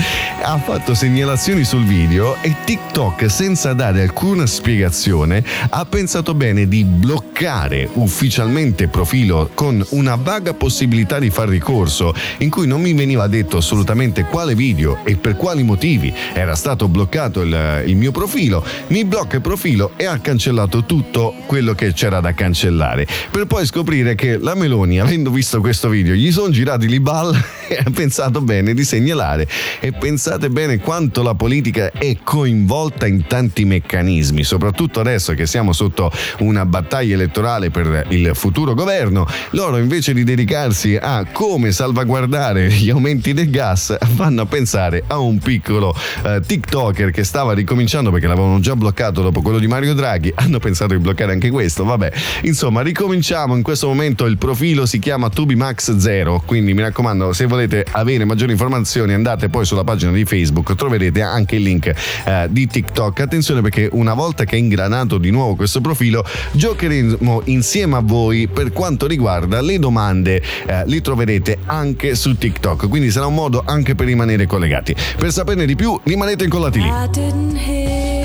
ha 0.42 0.56
fatto 0.58 0.94
segnalazioni 0.94 1.64
sul 1.64 1.84
video 1.84 2.36
e 2.40 2.54
TikTok 2.64 3.30
senza 3.30 3.74
dare 3.74 4.00
alcuna 4.02 4.46
spiegazione 4.46 5.44
ha 5.68 5.84
pensato 5.84 6.32
bene 6.32 6.66
di 6.66 6.84
bloccare 6.84 7.90
ufficialmente 7.94 8.84
il 8.84 8.88
profilo 8.88 9.50
con 9.52 9.84
una 9.90 10.14
vaga 10.14 10.54
possibilità 10.54 11.18
di 11.18 11.28
far 11.28 11.48
ricorso 11.48 12.14
in 12.38 12.48
cui 12.48 12.66
non 12.66 12.80
mi 12.80 12.94
veniva 12.94 13.26
detto 13.26 13.58
assolutamente 13.58 14.24
quale 14.24 14.54
video 14.54 15.04
e 15.04 15.16
per 15.16 15.36
quali 15.36 15.62
motivi 15.62 16.14
era 16.32 16.54
stato 16.54 16.88
bloccato 16.88 17.16
il, 17.26 17.82
il 17.86 17.96
mio 17.96 18.12
profilo, 18.12 18.64
mi 18.88 19.04
blocca 19.04 19.36
il 19.36 19.42
profilo 19.42 19.92
e 19.96 20.06
ha 20.06 20.18
cancellato 20.18 20.84
tutto 20.84 21.34
quello 21.46 21.74
che 21.74 21.92
c'era 21.92 22.20
da 22.20 22.32
cancellare. 22.32 23.06
Per 23.30 23.46
poi 23.46 23.66
scoprire 23.66 24.14
che 24.14 24.38
la 24.38 24.54
Meloni 24.54 25.00
avendo 25.00 25.30
visto 25.30 25.60
questo 25.60 25.88
video 25.88 26.14
gli 26.14 26.30
sono 26.30 26.50
girati 26.50 26.86
li 26.86 27.00
ball 27.00 27.34
e 27.68 27.82
ha 27.84 27.90
pensato 27.90 28.40
bene 28.40 28.74
di 28.74 28.84
segnalare. 28.84 29.48
E 29.80 29.92
pensate 29.92 30.48
bene 30.48 30.78
quanto 30.78 31.22
la 31.22 31.34
politica 31.34 31.90
è 31.92 32.16
coinvolta 32.22 33.06
in 33.06 33.26
tanti 33.26 33.64
meccanismi, 33.64 34.44
soprattutto 34.44 35.00
adesso 35.00 35.34
che 35.34 35.46
siamo 35.46 35.72
sotto 35.72 36.10
una 36.38 36.64
battaglia 36.64 37.14
elettorale 37.14 37.70
per 37.70 38.06
il 38.10 38.30
futuro 38.34 38.74
governo, 38.74 39.26
loro 39.50 39.78
invece 39.78 40.12
di 40.12 40.24
dedicarsi 40.24 40.96
a 40.96 41.26
come 41.32 41.72
salvaguardare 41.72 42.68
gli 42.68 42.90
aumenti 42.90 43.32
del 43.32 43.50
gas 43.50 43.96
vanno 44.12 44.42
a 44.42 44.46
pensare 44.46 45.02
a 45.06 45.18
un 45.18 45.38
piccolo 45.38 45.94
eh, 46.24 46.40
TikToker 46.44 47.07
che 47.10 47.24
stava 47.24 47.52
ricominciando 47.54 48.10
perché 48.10 48.26
l'avevano 48.26 48.60
già 48.60 48.76
bloccato 48.76 49.22
dopo 49.22 49.42
quello 49.42 49.58
di 49.58 49.66
Mario 49.66 49.94
Draghi, 49.94 50.32
hanno 50.36 50.58
pensato 50.58 50.94
di 50.94 51.00
bloccare 51.00 51.32
anche 51.32 51.50
questo, 51.50 51.84
vabbè, 51.84 52.12
insomma 52.42 52.82
ricominciamo 52.82 53.56
in 53.56 53.62
questo 53.62 53.88
momento 53.88 54.26
il 54.26 54.38
profilo 54.38 54.86
si 54.86 54.98
chiama 54.98 55.28
TubiMax0, 55.28 56.40
quindi 56.44 56.74
mi 56.74 56.82
raccomando 56.82 57.32
se 57.32 57.46
volete 57.46 57.84
avere 57.90 58.24
maggiori 58.24 58.52
informazioni 58.52 59.12
andate 59.12 59.48
poi 59.48 59.64
sulla 59.64 59.84
pagina 59.84 60.12
di 60.12 60.24
Facebook, 60.24 60.74
troverete 60.74 61.22
anche 61.22 61.56
il 61.56 61.62
link 61.62 61.86
eh, 62.24 62.46
di 62.50 62.66
TikTok. 62.66 63.20
Attenzione 63.20 63.60
perché 63.60 63.88
una 63.92 64.14
volta 64.14 64.44
che 64.44 64.56
è 64.56 64.58
ingranato 64.58 65.18
di 65.18 65.30
nuovo 65.30 65.54
questo 65.54 65.80
profilo, 65.80 66.24
giocheremo 66.52 67.42
insieme 67.44 67.96
a 67.96 68.00
voi 68.00 68.48
per 68.48 68.72
quanto 68.72 69.06
riguarda 69.06 69.60
le 69.60 69.78
domande, 69.78 70.42
eh, 70.66 70.82
li 70.86 71.00
troverete 71.00 71.58
anche 71.66 72.14
su 72.14 72.36
TikTok, 72.36 72.88
quindi 72.88 73.10
sarà 73.10 73.26
un 73.26 73.34
modo 73.34 73.62
anche 73.64 73.94
per 73.94 74.06
rimanere 74.06 74.46
collegati. 74.46 74.94
Per 75.16 75.32
saperne 75.32 75.66
di 75.66 75.76
più, 75.76 75.98
rimanete 76.04 76.44
incollati 76.44 76.80
lì. 76.80 76.87
I 76.90 77.06
didn't 77.08 77.56
hear 77.56 78.17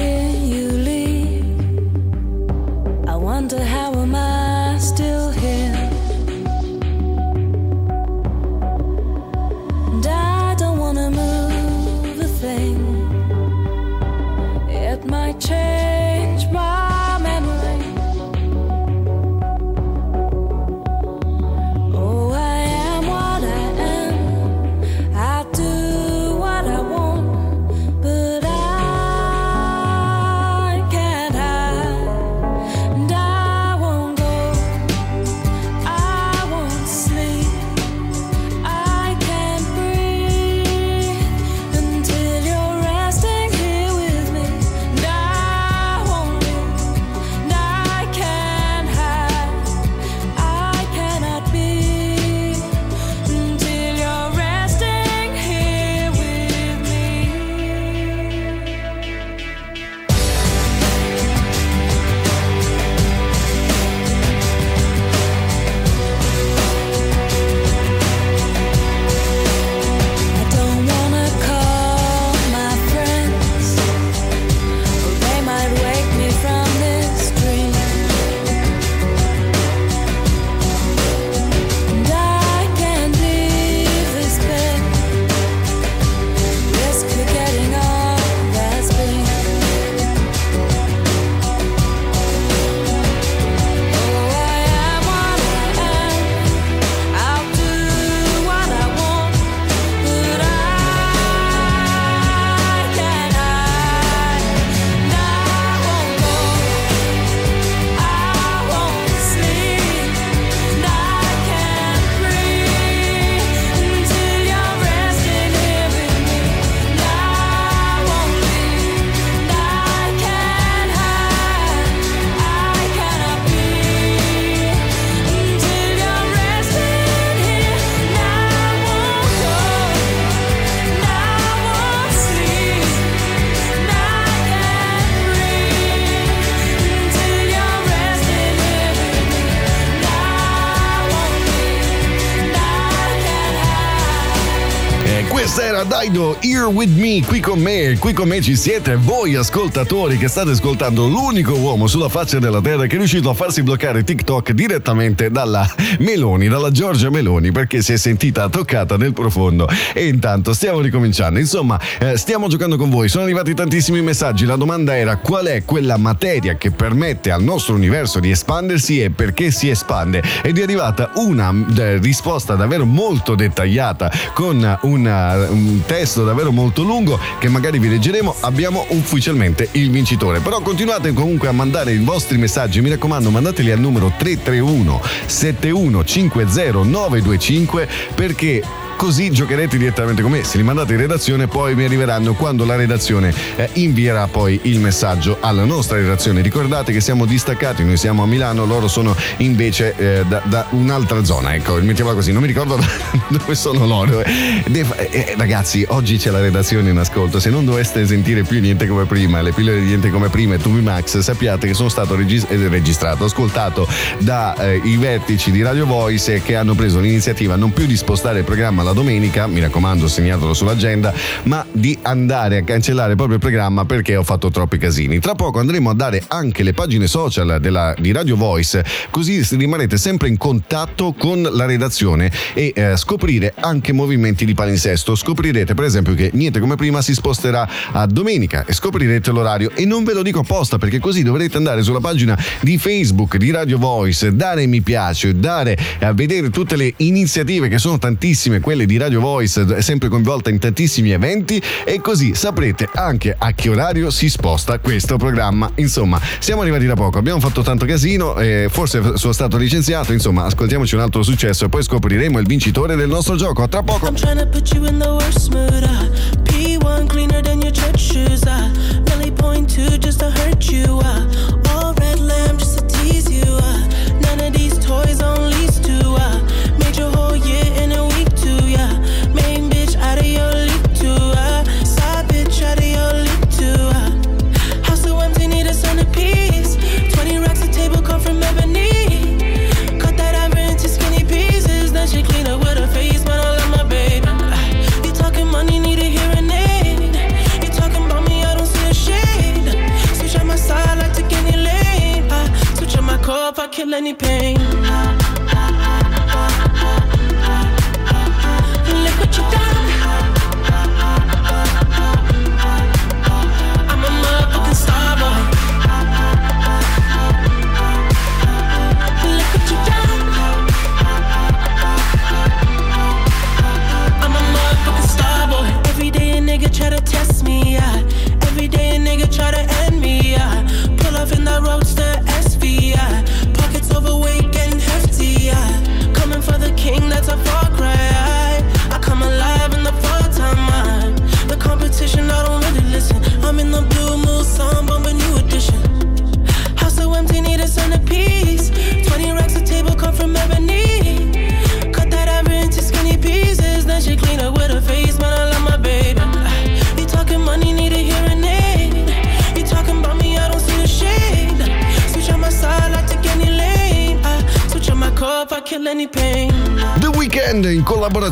Daido 145.84 146.38
Here 146.40 146.66
With 146.66 146.96
Me, 146.96 147.22
qui 147.26 147.40
con 147.40 147.60
me, 147.60 147.98
qui 148.00 148.14
con 148.14 148.28
me 148.28 148.42
ci 148.42 148.56
siete 148.56 148.96
voi 148.96 149.36
ascoltatori 149.36 150.18
che 150.18 150.28
state 150.28 150.52
ascoltando 150.52 151.08
l'unico 151.08 151.54
uomo 151.54 151.88
sulla 151.88 152.10
faccia 152.10 152.40
della 152.40 152.62
terra 152.62 152.86
che 152.86 152.96
è 152.96 152.98
riuscito 152.98 153.30
a 153.30 153.34
farsi 153.34 153.64
bloccare 153.64 154.04
TikTok 154.04 154.52
direttamente 154.52 155.30
dalla 155.30 155.70
Meloni, 156.00 156.48
dalla 156.48 156.72
Giorgia 156.72 157.10
Meloni, 157.10 157.52
perché 157.52 157.82
si 157.82 157.94
è 157.94 157.98
sentita 157.98 158.48
toccata 158.50 158.98
nel 158.98 159.14
profondo. 159.14 159.68
E 159.94 160.08
intanto 160.08 160.54
stiamo 160.54 160.80
ricominciando, 160.80 161.40
insomma, 161.40 161.80
eh, 162.00 162.18
stiamo 162.18 162.48
giocando 162.48 162.78
con 162.78 162.90
voi, 162.90 163.10
sono 163.10 163.24
arrivati 163.24 163.54
tantissimi 163.54 164.02
messaggi, 164.02 164.46
la 164.46 164.56
domanda 164.56 164.96
era 164.98 165.18
qual 165.18 165.48
è 165.48 165.64
quella 165.66 165.98
materia 165.98 166.56
che 166.56 166.72
permette 166.72 167.32
al 167.32 167.44
nostro 167.44 167.76
universo 167.76 168.20
di 168.20 168.32
espandersi 168.32 169.02
e 169.02 169.10
perché 169.10 169.52
si 169.52 169.70
espande? 169.70 170.24
Ed 170.42 170.58
è 170.58 170.64
arrivata 170.64 171.12
una 171.16 171.54
eh, 171.78 171.98
risposta 171.98 172.56
davvero 172.56 172.86
molto 172.86 173.36
dettagliata 173.36 174.12
con 174.34 174.78
una- 174.82 175.48
un 175.50 175.73
testo 175.86 176.24
davvero 176.24 176.52
molto 176.52 176.84
lungo 176.84 177.20
che 177.40 177.50
magari 177.50 177.80
vi 177.80 177.90
leggeremo. 177.90 178.36
Abbiamo 178.42 178.86
ufficialmente 178.90 179.70
il 179.72 179.90
vincitore. 179.90 180.40
Però 180.40 180.62
continuate 180.62 181.14
comunque 181.14 181.48
a 181.48 181.52
mandare 181.52 181.94
i 181.94 182.00
vostri 182.00 182.38
messaggi. 182.38 182.82
Mi 182.82 182.90
raccomando 182.90 183.30
mandateli 183.30 183.72
al 183.72 183.80
numero 183.80 184.12
331 184.18 185.02
7150 185.26 186.84
925 186.84 187.88
perché 188.16 188.62
così 188.96 189.32
giocherete 189.32 189.78
direttamente 189.78 190.22
con 190.22 190.32
me. 190.32 190.44
Se 190.44 190.58
li 190.58 190.64
mandate 190.64 190.94
in 190.94 191.00
redazione 191.00 191.48
poi 191.48 191.76
mi 191.76 191.84
arriveranno 191.86 192.34
quando 192.34 192.66
la 192.66 192.76
redazione 192.76 193.34
eh, 193.56 193.70
invierà 193.74 194.28
poi 194.28 194.60
il 194.64 194.80
messaggio 194.80 195.38
alla 195.40 195.66
nostra 195.66 195.98
redazione. 195.98 196.42
Ricordate 196.42 196.92
che 196.92 197.02
siamo 197.02 197.26
distaccati, 197.26 197.84
noi 197.84 197.98
siamo 197.98 198.24
a 198.24 198.26
Milano, 198.26 198.66
loro 198.66 198.88
sono 198.88 199.16
invece 199.38 199.96
eh, 199.98 200.26
da, 200.26 200.42
da 200.46 200.68
un'altra 200.72 201.24
zona, 201.24 201.56
ecco, 201.56 201.76
mettiamola 201.82 202.16
così, 202.16 202.32
non 202.32 202.42
mi 202.42 202.48
ricordo 202.48 202.78
dove 203.30 203.56
sono 203.56 203.86
loro. 203.86 204.22
Eh, 204.24 204.64
eh, 205.12 205.34
ragazzi, 205.38 205.86
oggi 205.90 206.18
c'è 206.18 206.30
la 206.30 206.40
redazione 206.40 206.90
in 206.90 206.98
ascolto, 206.98 207.40
se 207.40 207.50
non 207.50 207.66
doveste 207.66 208.06
sentire 208.06 208.44
più 208.44 208.60
niente 208.60 208.88
come 208.88 209.06
prima, 209.06 209.42
le 209.42 209.52
pillole 209.52 209.80
di 209.80 209.86
niente 209.88 210.10
come 210.10 210.30
prima 210.30 210.56
e 210.56 210.58
Tubi 210.58 210.82
Max, 210.82 211.20
sappiate 211.20 211.68
che 211.68 211.74
sono 211.74 211.90
stato 211.90 212.16
regis- 212.16 212.46
eh, 212.50 212.68
registrato, 212.68 213.26
ascoltato 213.26 213.88
dai 214.20 214.82
eh, 214.84 214.98
vertici 214.98 215.52
di 215.52 215.62
Radio 215.62 215.86
Voice 215.86 216.42
che 216.42 216.56
hanno 216.56 216.76
preso 216.76 217.00
l'iniziativa 217.00 217.56
non 217.56 217.72
più 217.74 217.86
di 217.86 217.96
spostare 217.96 218.40
il 218.40 218.46
programma 218.46 218.83
la 218.84 218.94
domenica, 218.94 219.48
mi 219.48 219.60
raccomando 219.60 220.08
segnatelo 220.08 220.54
sull'agenda, 220.54 221.14
ma 221.44 221.66
di 221.72 221.98
andare 222.02 222.58
a 222.58 222.64
cancellare 222.64 223.16
proprio 223.16 223.36
il 223.36 223.42
programma 223.42 223.86
perché 223.86 224.16
ho 224.16 224.24
fatto 224.24 224.50
troppi 224.50 224.78
casini. 224.78 225.20
Tra 225.20 225.36
poco 225.36 225.60
andremo 225.60 225.90
a 225.90 225.94
dare 225.94 226.24
anche 226.28 226.64
le 226.64 226.74
pagine 226.74 227.08
social 227.08 227.60
della- 227.60 227.96
di 227.98 228.12
Radio 228.12 228.36
Voice, 228.36 228.84
così 229.10 229.42
rimanete 229.52 229.98
sempre 229.98 230.28
in 230.28 230.38
contatto 230.38 231.14
con 231.18 231.42
la 231.42 231.66
redazione 231.66 232.32
e 232.54 232.74
eh, 232.76 232.98
scoprire 232.98 233.54
anche 233.60 233.94
movimenti 233.94 234.46
di 234.46 234.54
palinsesto. 234.54 235.16
Scoprirete 235.16 235.74
per 235.74 235.86
esempio 235.86 236.14
che 236.14 236.32
niente 236.34 236.60
come 236.60 236.76
prima 236.76 237.02
si 237.02 237.14
sposterà 237.14 237.68
a 237.92 238.06
domenica 238.06 238.66
e 238.66 238.74
scoprirete 238.74 239.32
l'orario 239.32 239.72
e 239.74 239.86
non 239.86 240.04
ve 240.04 240.14
lo 240.14 240.22
dico 240.22 240.40
apposta 240.40 240.78
perché 240.78 241.00
così 241.00 241.24
dovrete 241.24 241.58
andare 241.58 241.84
sulla 241.84 242.00
pagina 242.00 242.38
di 242.62 242.78
Facebook 242.78 243.38
di 243.38 243.52
Radio 243.52 243.78
Voice, 243.78 244.36
dare 244.36 244.66
mi 244.66 244.82
piace, 244.82 245.38
dare 245.38 245.78
a 246.00 246.12
vedere 246.14 246.50
tutte 246.50 246.76
le 246.76 246.94
iniziative 246.98 247.68
che 247.68 247.78
sono 247.78 247.98
tantissime, 247.98 248.60
quelle 248.60 248.73
di 248.74 248.98
Radio 248.98 249.22
Voice, 249.22 249.64
è 249.76 249.82
sempre 249.82 250.10
coinvolta 250.10 250.50
in 250.50 250.58
tantissimi 250.58 251.12
eventi 251.12 251.62
e 251.86 252.02
così 252.02 252.34
saprete 252.34 252.90
anche 252.92 253.36
a 253.38 253.54
che 253.54 253.70
orario 253.70 254.10
si 254.10 254.30
sposta 254.30 254.80
questo 254.80 255.18
programma. 255.18 255.70
Insomma, 255.76 256.20
siamo 256.40 256.62
arrivati 256.62 256.88
da 256.88 256.96
poco, 256.96 257.20
abbiamo 257.20 257.40
fatto 257.40 257.62
tanto 257.62 257.86
casino, 257.86 258.36
eh, 258.38 258.68
forse 258.70 259.16
sono 259.16 259.34
stato 259.34 259.58
licenziato, 259.58 260.12
insomma, 260.12 260.46
ascoltiamoci 260.46 260.96
un 260.96 261.02
altro 261.02 261.22
successo 261.22 261.66
e 261.66 261.70
poi 261.70 261.84
scopriremo 261.84 262.40
il 262.40 262.48
vincitore 262.48 262.96
del 262.96 263.10
nostro 263.10 263.36
gioco. 263.36 263.62
A 263.62 263.68
tra 263.68 263.84
poco. 263.84 264.08
I'm 264.08 264.16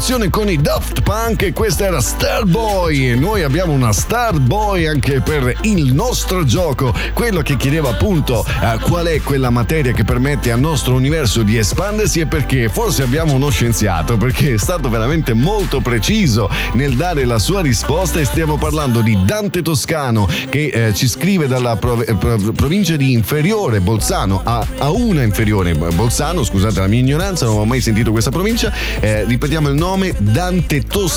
collaborazione 0.02 0.30
con 0.32 0.50
i 0.50 0.58
Daft 0.60 1.01
Punk 1.24 1.44
e 1.44 1.54
questa 1.54 1.86
era 1.86 2.02
Starboy. 2.02 3.12
E 3.12 3.16
noi 3.16 3.44
abbiamo 3.44 3.74
una 3.74 3.92
Starboy 3.92 4.88
anche 4.88 5.22
per 5.22 5.56
il 5.62 5.94
nostro 5.94 6.44
gioco, 6.44 6.94
quello 7.14 7.42
che 7.42 7.58
chiedeva 7.58 7.90
appunto 7.90 8.44
eh, 8.44 8.80
qual 8.82 9.06
è 9.06 9.22
quella 9.22 9.52
materia 9.52 9.92
che 9.92 10.04
permette 10.04 10.52
al 10.52 10.60
nostro 10.60 10.96
universo 10.96 11.44
di 11.44 11.58
espandersi 11.58 12.22
e 12.22 12.26
perché? 12.26 12.70
Forse 12.70 13.04
abbiamo 13.04 13.34
uno 13.34 13.50
scienziato 13.52 14.18
perché 14.18 14.56
è 14.56 14.58
stato 14.58 14.90
veramente 14.90 15.34
molto 15.34 15.80
preciso 15.80 16.50
nel 16.74 16.96
dare 16.96 17.24
la 17.26 17.38
sua 17.38 17.62
risposta 17.62 18.20
e 18.20 18.26
stiamo 18.26 18.58
parlando 18.58 19.02
di 19.02 19.16
Dante 19.24 19.62
Toscano 19.62 20.28
che 20.50 20.72
eh, 20.74 20.94
ci 20.96 21.08
scrive 21.08 21.48
dalla 21.48 21.76
prov- 21.76 22.08
eh, 22.08 22.16
prov- 22.16 22.52
provincia 22.54 22.96
di 22.96 23.12
Inferiore 23.14 23.80
Bolzano 23.80 24.42
a, 24.44 24.66
a 24.80 24.90
una 24.90 25.22
inferiore 25.22 25.76
Bolzano, 25.76 26.44
scusate 26.44 26.80
la 26.80 26.88
mia 26.88 27.00
ignoranza, 27.00 27.46
non 27.46 27.60
ho 27.60 27.66
mai 27.66 27.80
sentito 27.80 28.12
questa 28.12 28.32
provincia, 28.32 28.74
eh, 29.00 29.24
ripetiamo 29.26 29.70
il 29.70 29.76
nome 29.76 30.16
Dante 30.18 30.82
Toscano 30.82 31.10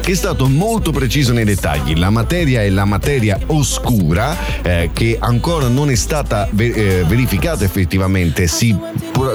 che 0.00 0.12
è 0.12 0.14
stato 0.14 0.48
molto 0.48 0.90
preciso 0.92 1.32
nei 1.32 1.44
dettagli. 1.44 1.96
La 1.98 2.10
materia 2.10 2.62
è 2.62 2.68
la 2.70 2.84
materia 2.84 3.38
oscura 3.46 4.36
eh, 4.62 4.90
che 4.92 5.16
ancora 5.20 5.68
non 5.68 5.90
è 5.90 5.94
stata 5.94 6.48
eh, 6.56 7.04
verificata 7.06 7.64
effettivamente. 7.64 8.46
Si, 8.46 8.76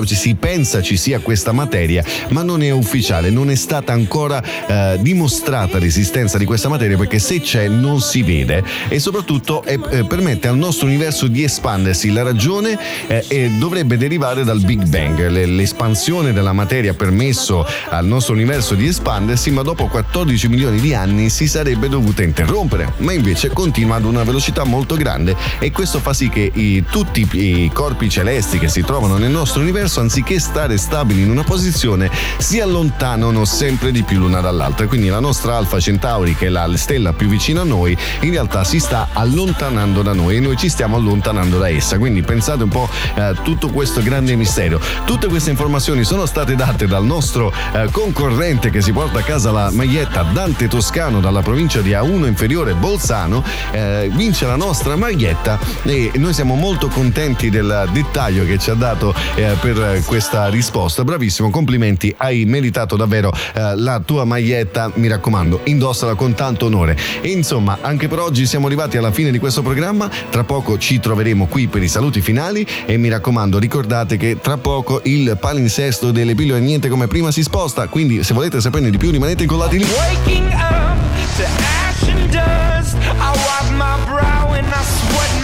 si 0.06 0.36
pensa 0.36 0.82
ci 0.82 0.98
sia 0.98 1.20
questa 1.20 1.52
materia, 1.52 2.04
ma 2.30 2.42
non 2.44 2.62
è 2.64 2.70
ufficiale, 2.72 3.30
non 3.30 3.50
è 3.50 3.56
stata 3.56 3.94
ancora 3.94 4.42
eh, 4.68 4.98
dimostrata 5.00 5.78
l'esistenza 5.78 6.38
di 6.38 6.46
questa 6.46 6.70
materia 6.70 6.98
perché 6.98 7.20
se 7.20 7.40
c'è 7.42 7.68
non 7.68 8.02
si 8.02 8.24
vede 8.24 8.64
e 8.88 9.00
soprattutto 9.00 9.64
è- 9.64 9.80
eh, 9.92 10.04
permette 10.06 10.48
al 10.48 10.58
nostro 10.58 10.88
universo 10.88 11.28
di 11.28 11.44
espandersi. 11.44 12.12
La 12.12 12.24
ragione 12.24 12.78
eh, 13.08 13.52
dovrebbe 13.58 13.98
derivare 13.98 14.44
dal 14.44 14.60
Big 14.62 14.84
Bang, 14.86 15.28
Le- 15.30 15.46
l'espansione 15.46 16.34
della 16.34 16.54
materia 16.54 16.92
ha 16.92 16.96
permesso 16.96 17.66
al 17.90 18.06
nostro 18.06 18.34
universo 18.34 18.74
di 18.76 18.88
espandersi, 18.88 19.52
ma 19.52 19.62
dopo 19.62 19.88
14 19.88 20.48
milioni 20.48 20.80
di 20.80 20.94
anni 20.94 21.30
si 21.30 21.48
sarebbe 21.48 21.90
dovuta 21.90 22.24
interrompere, 22.24 22.94
ma 22.98 23.12
invece 23.12 23.50
continua 23.50 23.96
ad 23.98 24.06
una 24.06 24.24
velocità 24.24 24.64
molto 24.64 24.96
grande 24.96 25.36
e 25.60 25.72
questo 25.72 26.00
fa 26.00 26.14
sì 26.14 26.30
che 26.30 26.52
i- 26.54 26.84
tutti 26.90 27.28
i 27.34 27.70
corpi 27.74 28.10
celesti 28.10 28.58
che 28.60 28.68
si 28.70 28.82
trovano 28.84 29.18
nel 29.18 29.32
nostro 29.32 29.62
universo, 29.62 29.74
anziché 30.00 30.40
stare 30.40 30.78
stabili 30.78 31.22
in 31.22 31.30
una 31.30 31.44
posizione, 31.44 32.10
si 32.38 32.60
allontanano 32.60 33.44
sempre 33.46 33.92
di 33.92 34.04
più 34.04 34.20
l'una 34.20 34.40
dall'altra. 34.40 34.88
Quindi 34.88 35.08
la 35.08 35.20
nostra 35.20 35.58
Alfa 35.58 35.80
Centauri, 35.80 36.36
che 36.36 36.48
è 36.48 36.50
la 36.50 36.70
stella 36.76 37.14
più 37.14 37.28
vicina 37.28 37.62
a 37.62 37.64
noi, 37.66 37.98
in 38.22 38.32
realtà 38.32 38.64
si 38.64 38.80
sta 38.80 39.10
allontanando 39.14 40.02
da 40.02 40.14
noi 40.14 40.38
e 40.38 40.40
noi 40.40 40.56
ci 40.58 40.70
stiamo 40.70 40.96
allontanando 40.96 41.58
da 41.58 41.70
essa. 41.70 41.98
Quindi 41.98 42.22
pensate 42.22 42.64
un 42.64 42.70
po' 42.70 42.90
a 43.16 43.34
tutto 43.34 43.70
questo 43.70 44.02
grande 44.02 44.36
mistero. 44.36 44.80
Tutte 45.06 45.28
queste 45.28 45.50
informazioni 45.50 46.04
sono 46.04 46.26
state 46.26 46.56
date 46.56 46.88
dal 46.88 47.06
nostro 47.06 47.52
eh, 47.74 47.88
concorrente 47.92 48.70
che 48.70 48.82
si 48.82 48.92
porta 48.92 49.20
a 49.20 49.24
casa 49.24 49.52
la 49.52 49.70
maglietta 49.72 50.24
Dante 50.24 50.68
Toscano 50.68 51.20
dalla 51.20 51.42
provincia 51.42 51.82
di 51.82 51.92
A1 51.92 52.26
inferiore 52.28 52.74
Bolzano. 52.74 53.44
eh, 53.72 54.10
vince 54.14 54.46
la 54.46 54.56
nostra 54.56 54.96
maglietta 54.96 55.60
e 55.84 56.12
noi 56.16 56.34
siamo 56.34 56.56
molto 56.56 56.88
contenti 56.88 57.50
del 57.50 57.90
dettaglio 57.92 58.46
che 58.46 58.58
ci 58.58 58.70
ha 58.70 58.74
dato 58.74 59.14
eh, 59.36 59.55
per 59.60 60.02
questa 60.06 60.48
risposta. 60.50 61.04
Bravissimo, 61.04 61.50
complimenti, 61.50 62.14
hai 62.18 62.46
meritato 62.46 62.96
davvero 62.96 63.32
eh, 63.54 63.76
la 63.76 64.00
tua 64.00 64.24
maglietta, 64.24 64.92
mi 64.96 65.08
raccomando, 65.08 65.62
indossala 65.66 66.16
con 66.16 66.34
tanto 66.34 66.66
onore. 66.66 66.98
E 67.22 67.30
insomma, 67.30 67.78
anche 67.82 68.08
per 68.08 68.20
oggi 68.20 68.46
siamo 68.46 68.68
arrivati 68.68 68.98
alla 68.98 69.12
fine 69.12 69.32
di 69.32 69.40
questo 69.40 69.62
programma, 69.62 70.10
tra 70.30 70.44
poco 70.44 70.78
ci 70.78 71.00
troveremo 71.00 71.48
qui 71.48 71.68
per 71.68 71.84
i 71.84 71.88
saluti 71.88 72.22
finali 72.22 72.66
e 72.86 72.98
mi 72.98 73.10
raccomando, 73.10 73.58
ricordate 73.60 74.18
che 74.18 74.38
tra 74.42 74.58
poco 74.58 75.02
il 75.04 75.38
palinsesto 75.40 76.12
delle 76.12 76.36
pillole 76.36 76.60
niente 76.60 76.90
come 76.90 77.08
prima 77.08 77.32
si 77.32 77.44
sposta, 77.44 77.88
quindi 77.88 78.24
se 78.24 78.34
volete 78.34 78.62
saperne 78.62 78.90
di 78.90 78.98
più 78.98 79.12
rimanete 79.12 79.44
incollati 79.44 79.78
lì. 79.78 79.86
Waking 79.86 80.52
up 80.54 80.98
to 81.38 81.44
ash 81.44 82.10
and 82.10 82.30
dust. 82.32 82.96
I 83.20 83.32
wipe 83.32 83.72
my 83.76 83.98
brow 84.06 84.54
and 84.54 84.68
I 84.68 84.84
sweat 84.84 85.35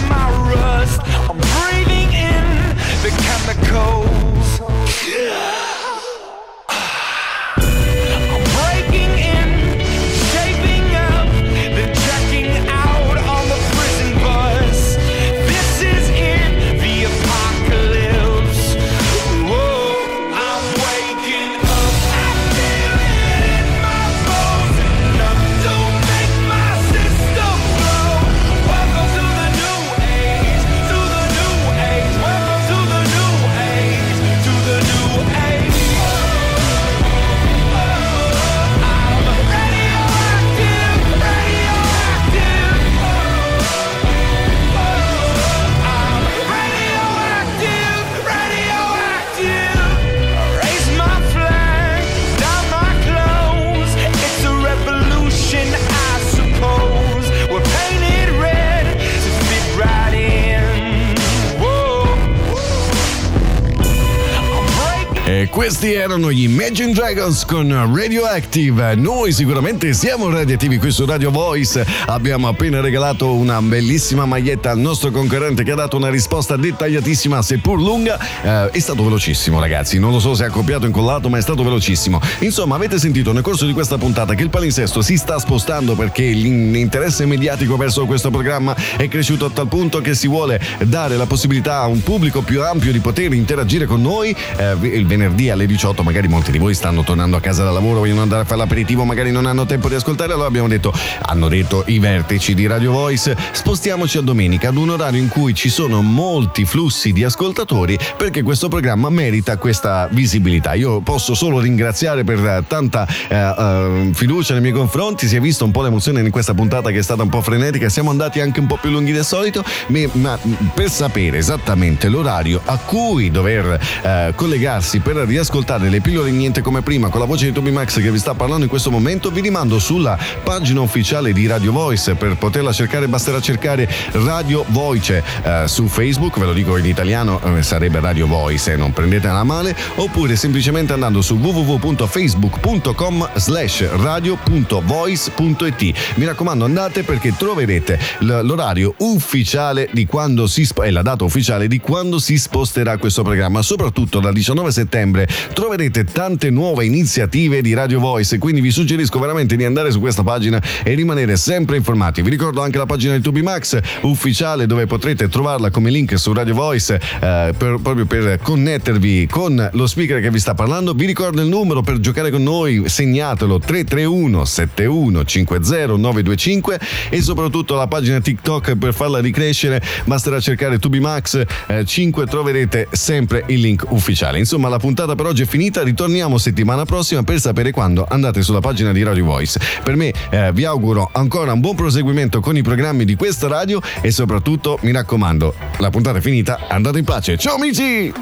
questi 65.62 65.92
erano 65.92 66.32
gli 66.32 66.42
Imagine 66.42 66.92
Dragons 66.92 67.44
con 67.44 67.68
Radioactive. 67.94 68.96
Noi 68.96 69.30
sicuramente 69.30 69.92
siamo 69.92 70.28
radioattivi 70.28 70.76
qui 70.76 70.90
su 70.90 71.04
Radio 71.04 71.30
Voice. 71.30 71.86
Abbiamo 72.06 72.48
appena 72.48 72.80
regalato 72.80 73.32
una 73.32 73.62
bellissima 73.62 74.26
maglietta 74.26 74.72
al 74.72 74.78
nostro 74.78 75.12
concorrente 75.12 75.62
che 75.62 75.70
ha 75.70 75.76
dato 75.76 75.96
una 75.96 76.10
risposta 76.10 76.56
dettagliatissima, 76.56 77.40
seppur 77.42 77.80
lunga. 77.80 78.18
Eh, 78.42 78.70
è 78.70 78.78
stato 78.80 79.04
velocissimo, 79.04 79.60
ragazzi. 79.60 80.00
Non 80.00 80.10
lo 80.10 80.18
so 80.18 80.34
se 80.34 80.44
ha 80.44 80.50
copiato 80.50 80.82
o 80.82 80.88
incollato, 80.88 81.28
ma 81.28 81.38
è 81.38 81.40
stato 81.40 81.62
velocissimo. 81.62 82.20
Insomma, 82.40 82.74
avete 82.74 82.98
sentito 82.98 83.30
nel 83.30 83.42
corso 83.44 83.64
di 83.64 83.72
questa 83.72 83.98
puntata 83.98 84.34
che 84.34 84.42
il 84.42 84.50
palinsesto 84.50 85.00
si 85.00 85.16
sta 85.16 85.38
spostando 85.38 85.94
perché 85.94 86.24
l'interesse 86.24 87.24
mediatico 87.24 87.76
verso 87.76 88.04
questo 88.04 88.30
programma 88.30 88.74
è 88.96 89.06
cresciuto 89.06 89.44
a 89.44 89.50
tal 89.50 89.68
punto 89.68 90.00
che 90.00 90.16
si 90.16 90.26
vuole 90.26 90.60
dare 90.86 91.16
la 91.16 91.26
possibilità 91.26 91.82
a 91.82 91.86
un 91.86 92.02
pubblico 92.02 92.42
più 92.42 92.64
ampio 92.64 92.90
di 92.90 92.98
poter 92.98 93.32
interagire 93.32 93.86
con 93.86 94.02
noi. 94.02 94.34
Eh, 94.56 94.76
il 94.80 95.06
venerdì 95.06 95.50
alle 95.52 95.61
18, 95.66 96.02
magari 96.02 96.28
molti 96.28 96.50
di 96.50 96.58
voi 96.58 96.74
stanno 96.74 97.02
tornando 97.02 97.36
a 97.36 97.40
casa 97.40 97.64
da 97.64 97.70
lavoro, 97.70 98.00
vogliono 98.00 98.22
andare 98.22 98.42
a 98.42 98.44
fare 98.44 98.58
l'aperitivo, 98.58 99.04
magari 99.04 99.30
non 99.30 99.46
hanno 99.46 99.66
tempo 99.66 99.88
di 99.88 99.94
ascoltare. 99.94 100.32
Allora 100.32 100.48
abbiamo 100.48 100.68
detto, 100.68 100.92
hanno 101.22 101.48
detto 101.48 101.84
i 101.86 101.98
vertici 101.98 102.54
di 102.54 102.66
Radio 102.66 102.92
Voice, 102.92 103.36
spostiamoci 103.52 104.18
a 104.18 104.20
domenica 104.20 104.68
ad 104.68 104.76
un 104.76 104.90
orario 104.90 105.20
in 105.20 105.28
cui 105.28 105.54
ci 105.54 105.68
sono 105.68 106.02
molti 106.02 106.64
flussi 106.64 107.12
di 107.12 107.24
ascoltatori 107.24 107.98
perché 108.16 108.42
questo 108.42 108.68
programma 108.68 109.10
merita 109.10 109.56
questa 109.56 110.08
visibilità. 110.10 110.74
Io 110.74 111.00
posso 111.00 111.34
solo 111.34 111.60
ringraziare 111.60 112.24
per 112.24 112.64
tanta 112.66 113.06
eh, 113.28 113.36
eh, 113.36 114.10
fiducia 114.12 114.54
nei 114.54 114.62
miei 114.62 114.74
confronti. 114.74 115.26
Si 115.26 115.36
è 115.36 115.40
visto 115.40 115.64
un 115.64 115.70
po' 115.70 115.82
l'emozione 115.82 116.20
in 116.20 116.30
questa 116.30 116.54
puntata 116.54 116.90
che 116.90 116.98
è 116.98 117.02
stata 117.02 117.22
un 117.22 117.28
po' 117.28 117.42
frenetica. 117.42 117.88
Siamo 117.88 118.10
andati 118.10 118.40
anche 118.40 118.60
un 118.60 118.66
po' 118.66 118.78
più 118.80 118.90
lunghi 118.90 119.12
del 119.12 119.24
solito, 119.24 119.64
ma 120.12 120.38
per 120.74 120.90
sapere 120.90 121.38
esattamente 121.38 122.08
l'orario 122.08 122.60
a 122.64 122.76
cui 122.78 123.30
dover 123.30 123.78
eh, 124.02 124.32
collegarsi 124.34 125.00
per 125.00 125.16
riascoltare 125.16 125.41
le 125.88 126.00
pillole 126.00 126.30
niente 126.30 126.60
come 126.60 126.82
prima 126.82 127.08
con 127.08 127.18
la 127.18 127.26
voce 127.26 127.46
di 127.46 127.52
Toby 127.52 127.70
Max 127.70 128.00
che 128.00 128.12
vi 128.12 128.18
sta 128.18 128.32
parlando 128.32 128.62
in 128.62 128.70
questo 128.70 128.90
momento, 128.92 129.30
vi 129.30 129.40
rimando 129.40 129.80
sulla 129.80 130.16
pagina 130.42 130.80
ufficiale 130.80 131.32
di 131.32 131.46
Radio 131.46 131.72
Voice. 131.72 132.14
Per 132.14 132.36
poterla 132.36 132.72
cercare 132.72 133.08
basterà 133.08 133.40
cercare 133.40 133.88
Radio 134.12 134.64
Voice 134.68 135.22
eh, 135.42 135.64
su 135.66 135.88
Facebook, 135.88 136.38
ve 136.38 136.44
lo 136.44 136.52
dico 136.52 136.76
in 136.76 136.86
italiano, 136.86 137.40
eh, 137.42 137.62
sarebbe 137.62 137.98
Radio 137.98 138.28
Voice, 138.28 138.72
eh, 138.72 138.76
non 138.76 138.92
prendetela 138.92 139.42
male, 139.42 139.76
oppure 139.96 140.36
semplicemente 140.36 140.92
andando 140.92 141.20
su 141.20 141.34
www.facebook.com 141.34 143.30
slash 143.34 143.88
radio.voice.it. 143.96 145.82
Mi 146.14 146.24
raccomando 146.24 146.64
andate 146.64 147.02
perché 147.02 147.34
troverete 147.36 147.98
l'orario 148.20 148.94
ufficiale 148.98 149.88
di 149.92 150.06
quando 150.06 150.46
si 150.46 150.64
sp- 150.64 150.84
e 150.84 150.90
la 150.90 151.02
data 151.02 151.24
ufficiale 151.24 151.66
di 151.66 151.80
quando 151.80 152.18
si 152.20 152.38
sposterà 152.38 152.96
questo 152.96 153.22
programma, 153.22 153.60
soprattutto 153.62 154.20
dal 154.20 154.32
19 154.32 154.70
settembre 154.70 155.30
troverete 155.52 156.04
tante 156.04 156.50
nuove 156.50 156.84
iniziative 156.84 157.62
di 157.62 157.74
Radio 157.74 158.00
Voice, 158.00 158.38
quindi 158.38 158.60
vi 158.60 158.70
suggerisco 158.70 159.18
veramente 159.18 159.56
di 159.56 159.64
andare 159.64 159.90
su 159.90 160.00
questa 160.00 160.22
pagina 160.22 160.60
e 160.82 160.94
rimanere 160.94 161.36
sempre 161.36 161.76
informati. 161.76 162.22
Vi 162.22 162.30
ricordo 162.30 162.62
anche 162.62 162.78
la 162.78 162.86
pagina 162.86 163.16
di 163.16 163.22
Tubi 163.22 163.42
Max 163.42 163.78
ufficiale 164.02 164.66
dove 164.66 164.86
potrete 164.86 165.28
trovarla 165.28 165.70
come 165.70 165.90
link 165.90 166.18
su 166.18 166.32
Radio 166.32 166.54
Voice 166.54 166.94
eh, 166.94 167.54
per- 167.56 167.78
proprio 167.82 168.06
per 168.06 168.38
connettervi 168.42 169.26
con 169.30 169.70
lo 169.72 169.86
speaker 169.86 170.20
che 170.20 170.30
vi 170.30 170.38
sta 170.38 170.54
parlando. 170.54 170.94
Vi 170.94 171.06
ricordo 171.06 171.40
il 171.42 171.48
numero 171.48 171.82
per 171.82 171.98
giocare 171.98 172.30
con 172.30 172.42
noi, 172.42 172.84
segnatelo 172.86 173.58
331 173.58 174.44
71 174.44 175.24
50 175.24 175.60
925 175.62 176.80
e 177.10 177.22
soprattutto 177.22 177.74
la 177.74 177.86
pagina 177.86 178.20
TikTok 178.20 178.76
per 178.76 178.94
farla 178.94 179.20
ricrescere 179.20 179.82
basterà 180.04 180.40
cercare 180.40 180.78
Tubi 180.78 181.00
Max 181.00 181.42
eh, 181.66 181.84
5 181.84 182.26
troverete 182.26 182.88
sempre 182.90 183.44
il 183.48 183.60
link 183.60 183.84
ufficiale. 183.90 184.38
Insomma, 184.38 184.68
la 184.68 184.78
puntata 184.78 185.14
per 185.22 185.30
oggi 185.30 185.42
è 185.42 185.46
finita, 185.46 185.84
ritorniamo 185.84 186.36
settimana 186.36 186.84
prossima 186.84 187.22
per 187.22 187.38
sapere 187.38 187.70
quando 187.70 188.04
andate 188.08 188.42
sulla 188.42 188.58
pagina 188.58 188.90
di 188.90 189.04
Radio 189.04 189.24
Voice. 189.24 189.60
Per 189.84 189.94
me 189.94 190.12
eh, 190.30 190.50
vi 190.52 190.64
auguro 190.64 191.10
ancora 191.12 191.52
un 191.52 191.60
buon 191.60 191.76
proseguimento 191.76 192.40
con 192.40 192.56
i 192.56 192.62
programmi 192.62 193.04
di 193.04 193.14
questa 193.14 193.46
radio 193.46 193.80
e 194.00 194.10
soprattutto 194.10 194.80
mi 194.82 194.90
raccomando, 194.90 195.54
la 195.78 195.90
puntata 195.90 196.18
è 196.18 196.20
finita, 196.20 196.66
andate 196.68 196.98
in 196.98 197.04
pace. 197.04 197.36
Ciao 197.36 197.54
amici! 197.54 198.12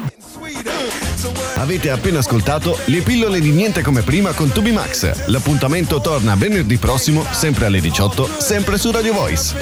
Avete 1.55 1.89
appena 1.89 2.19
ascoltato 2.19 2.77
le 2.85 3.01
pillole 3.01 3.39
di 3.39 3.51
niente 3.51 3.81
come 3.81 4.01
prima 4.01 4.31
con 4.33 4.51
Tubi 4.51 4.71
Max. 4.71 5.27
L'appuntamento 5.27 6.01
torna 6.01 6.35
venerdì 6.35 6.77
prossimo, 6.77 7.25
sempre 7.31 7.65
alle 7.65 7.81
18, 7.81 8.29
sempre 8.39 8.77
su 8.77 8.91
Radio 8.91 9.13
Voice. 9.13 9.55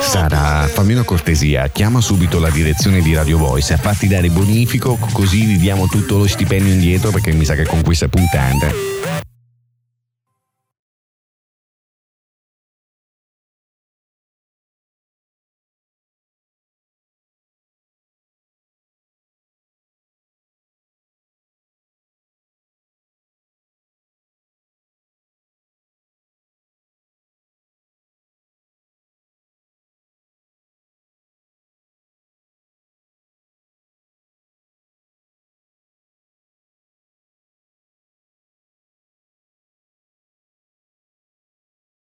Sara, 0.00 0.68
fammi 0.72 0.92
una 0.92 1.02
cortesia, 1.02 1.68
chiama 1.68 2.00
subito 2.00 2.38
la 2.38 2.50
direzione 2.50 3.00
di 3.00 3.14
Radio 3.14 3.38
Voice 3.38 3.72
a 3.72 3.78
farti 3.78 4.06
dare 4.06 4.28
bonifico, 4.28 4.98
così 5.12 5.44
vi 5.44 5.58
diamo 5.58 5.86
tutto 5.88 6.18
lo 6.18 6.26
stipendio 6.26 6.72
indietro 6.72 7.10
perché 7.10 7.32
mi 7.32 7.44
sa 7.44 7.54
che 7.54 7.64
con 7.64 7.82
questa 7.82 8.08
puntata. 8.08 9.25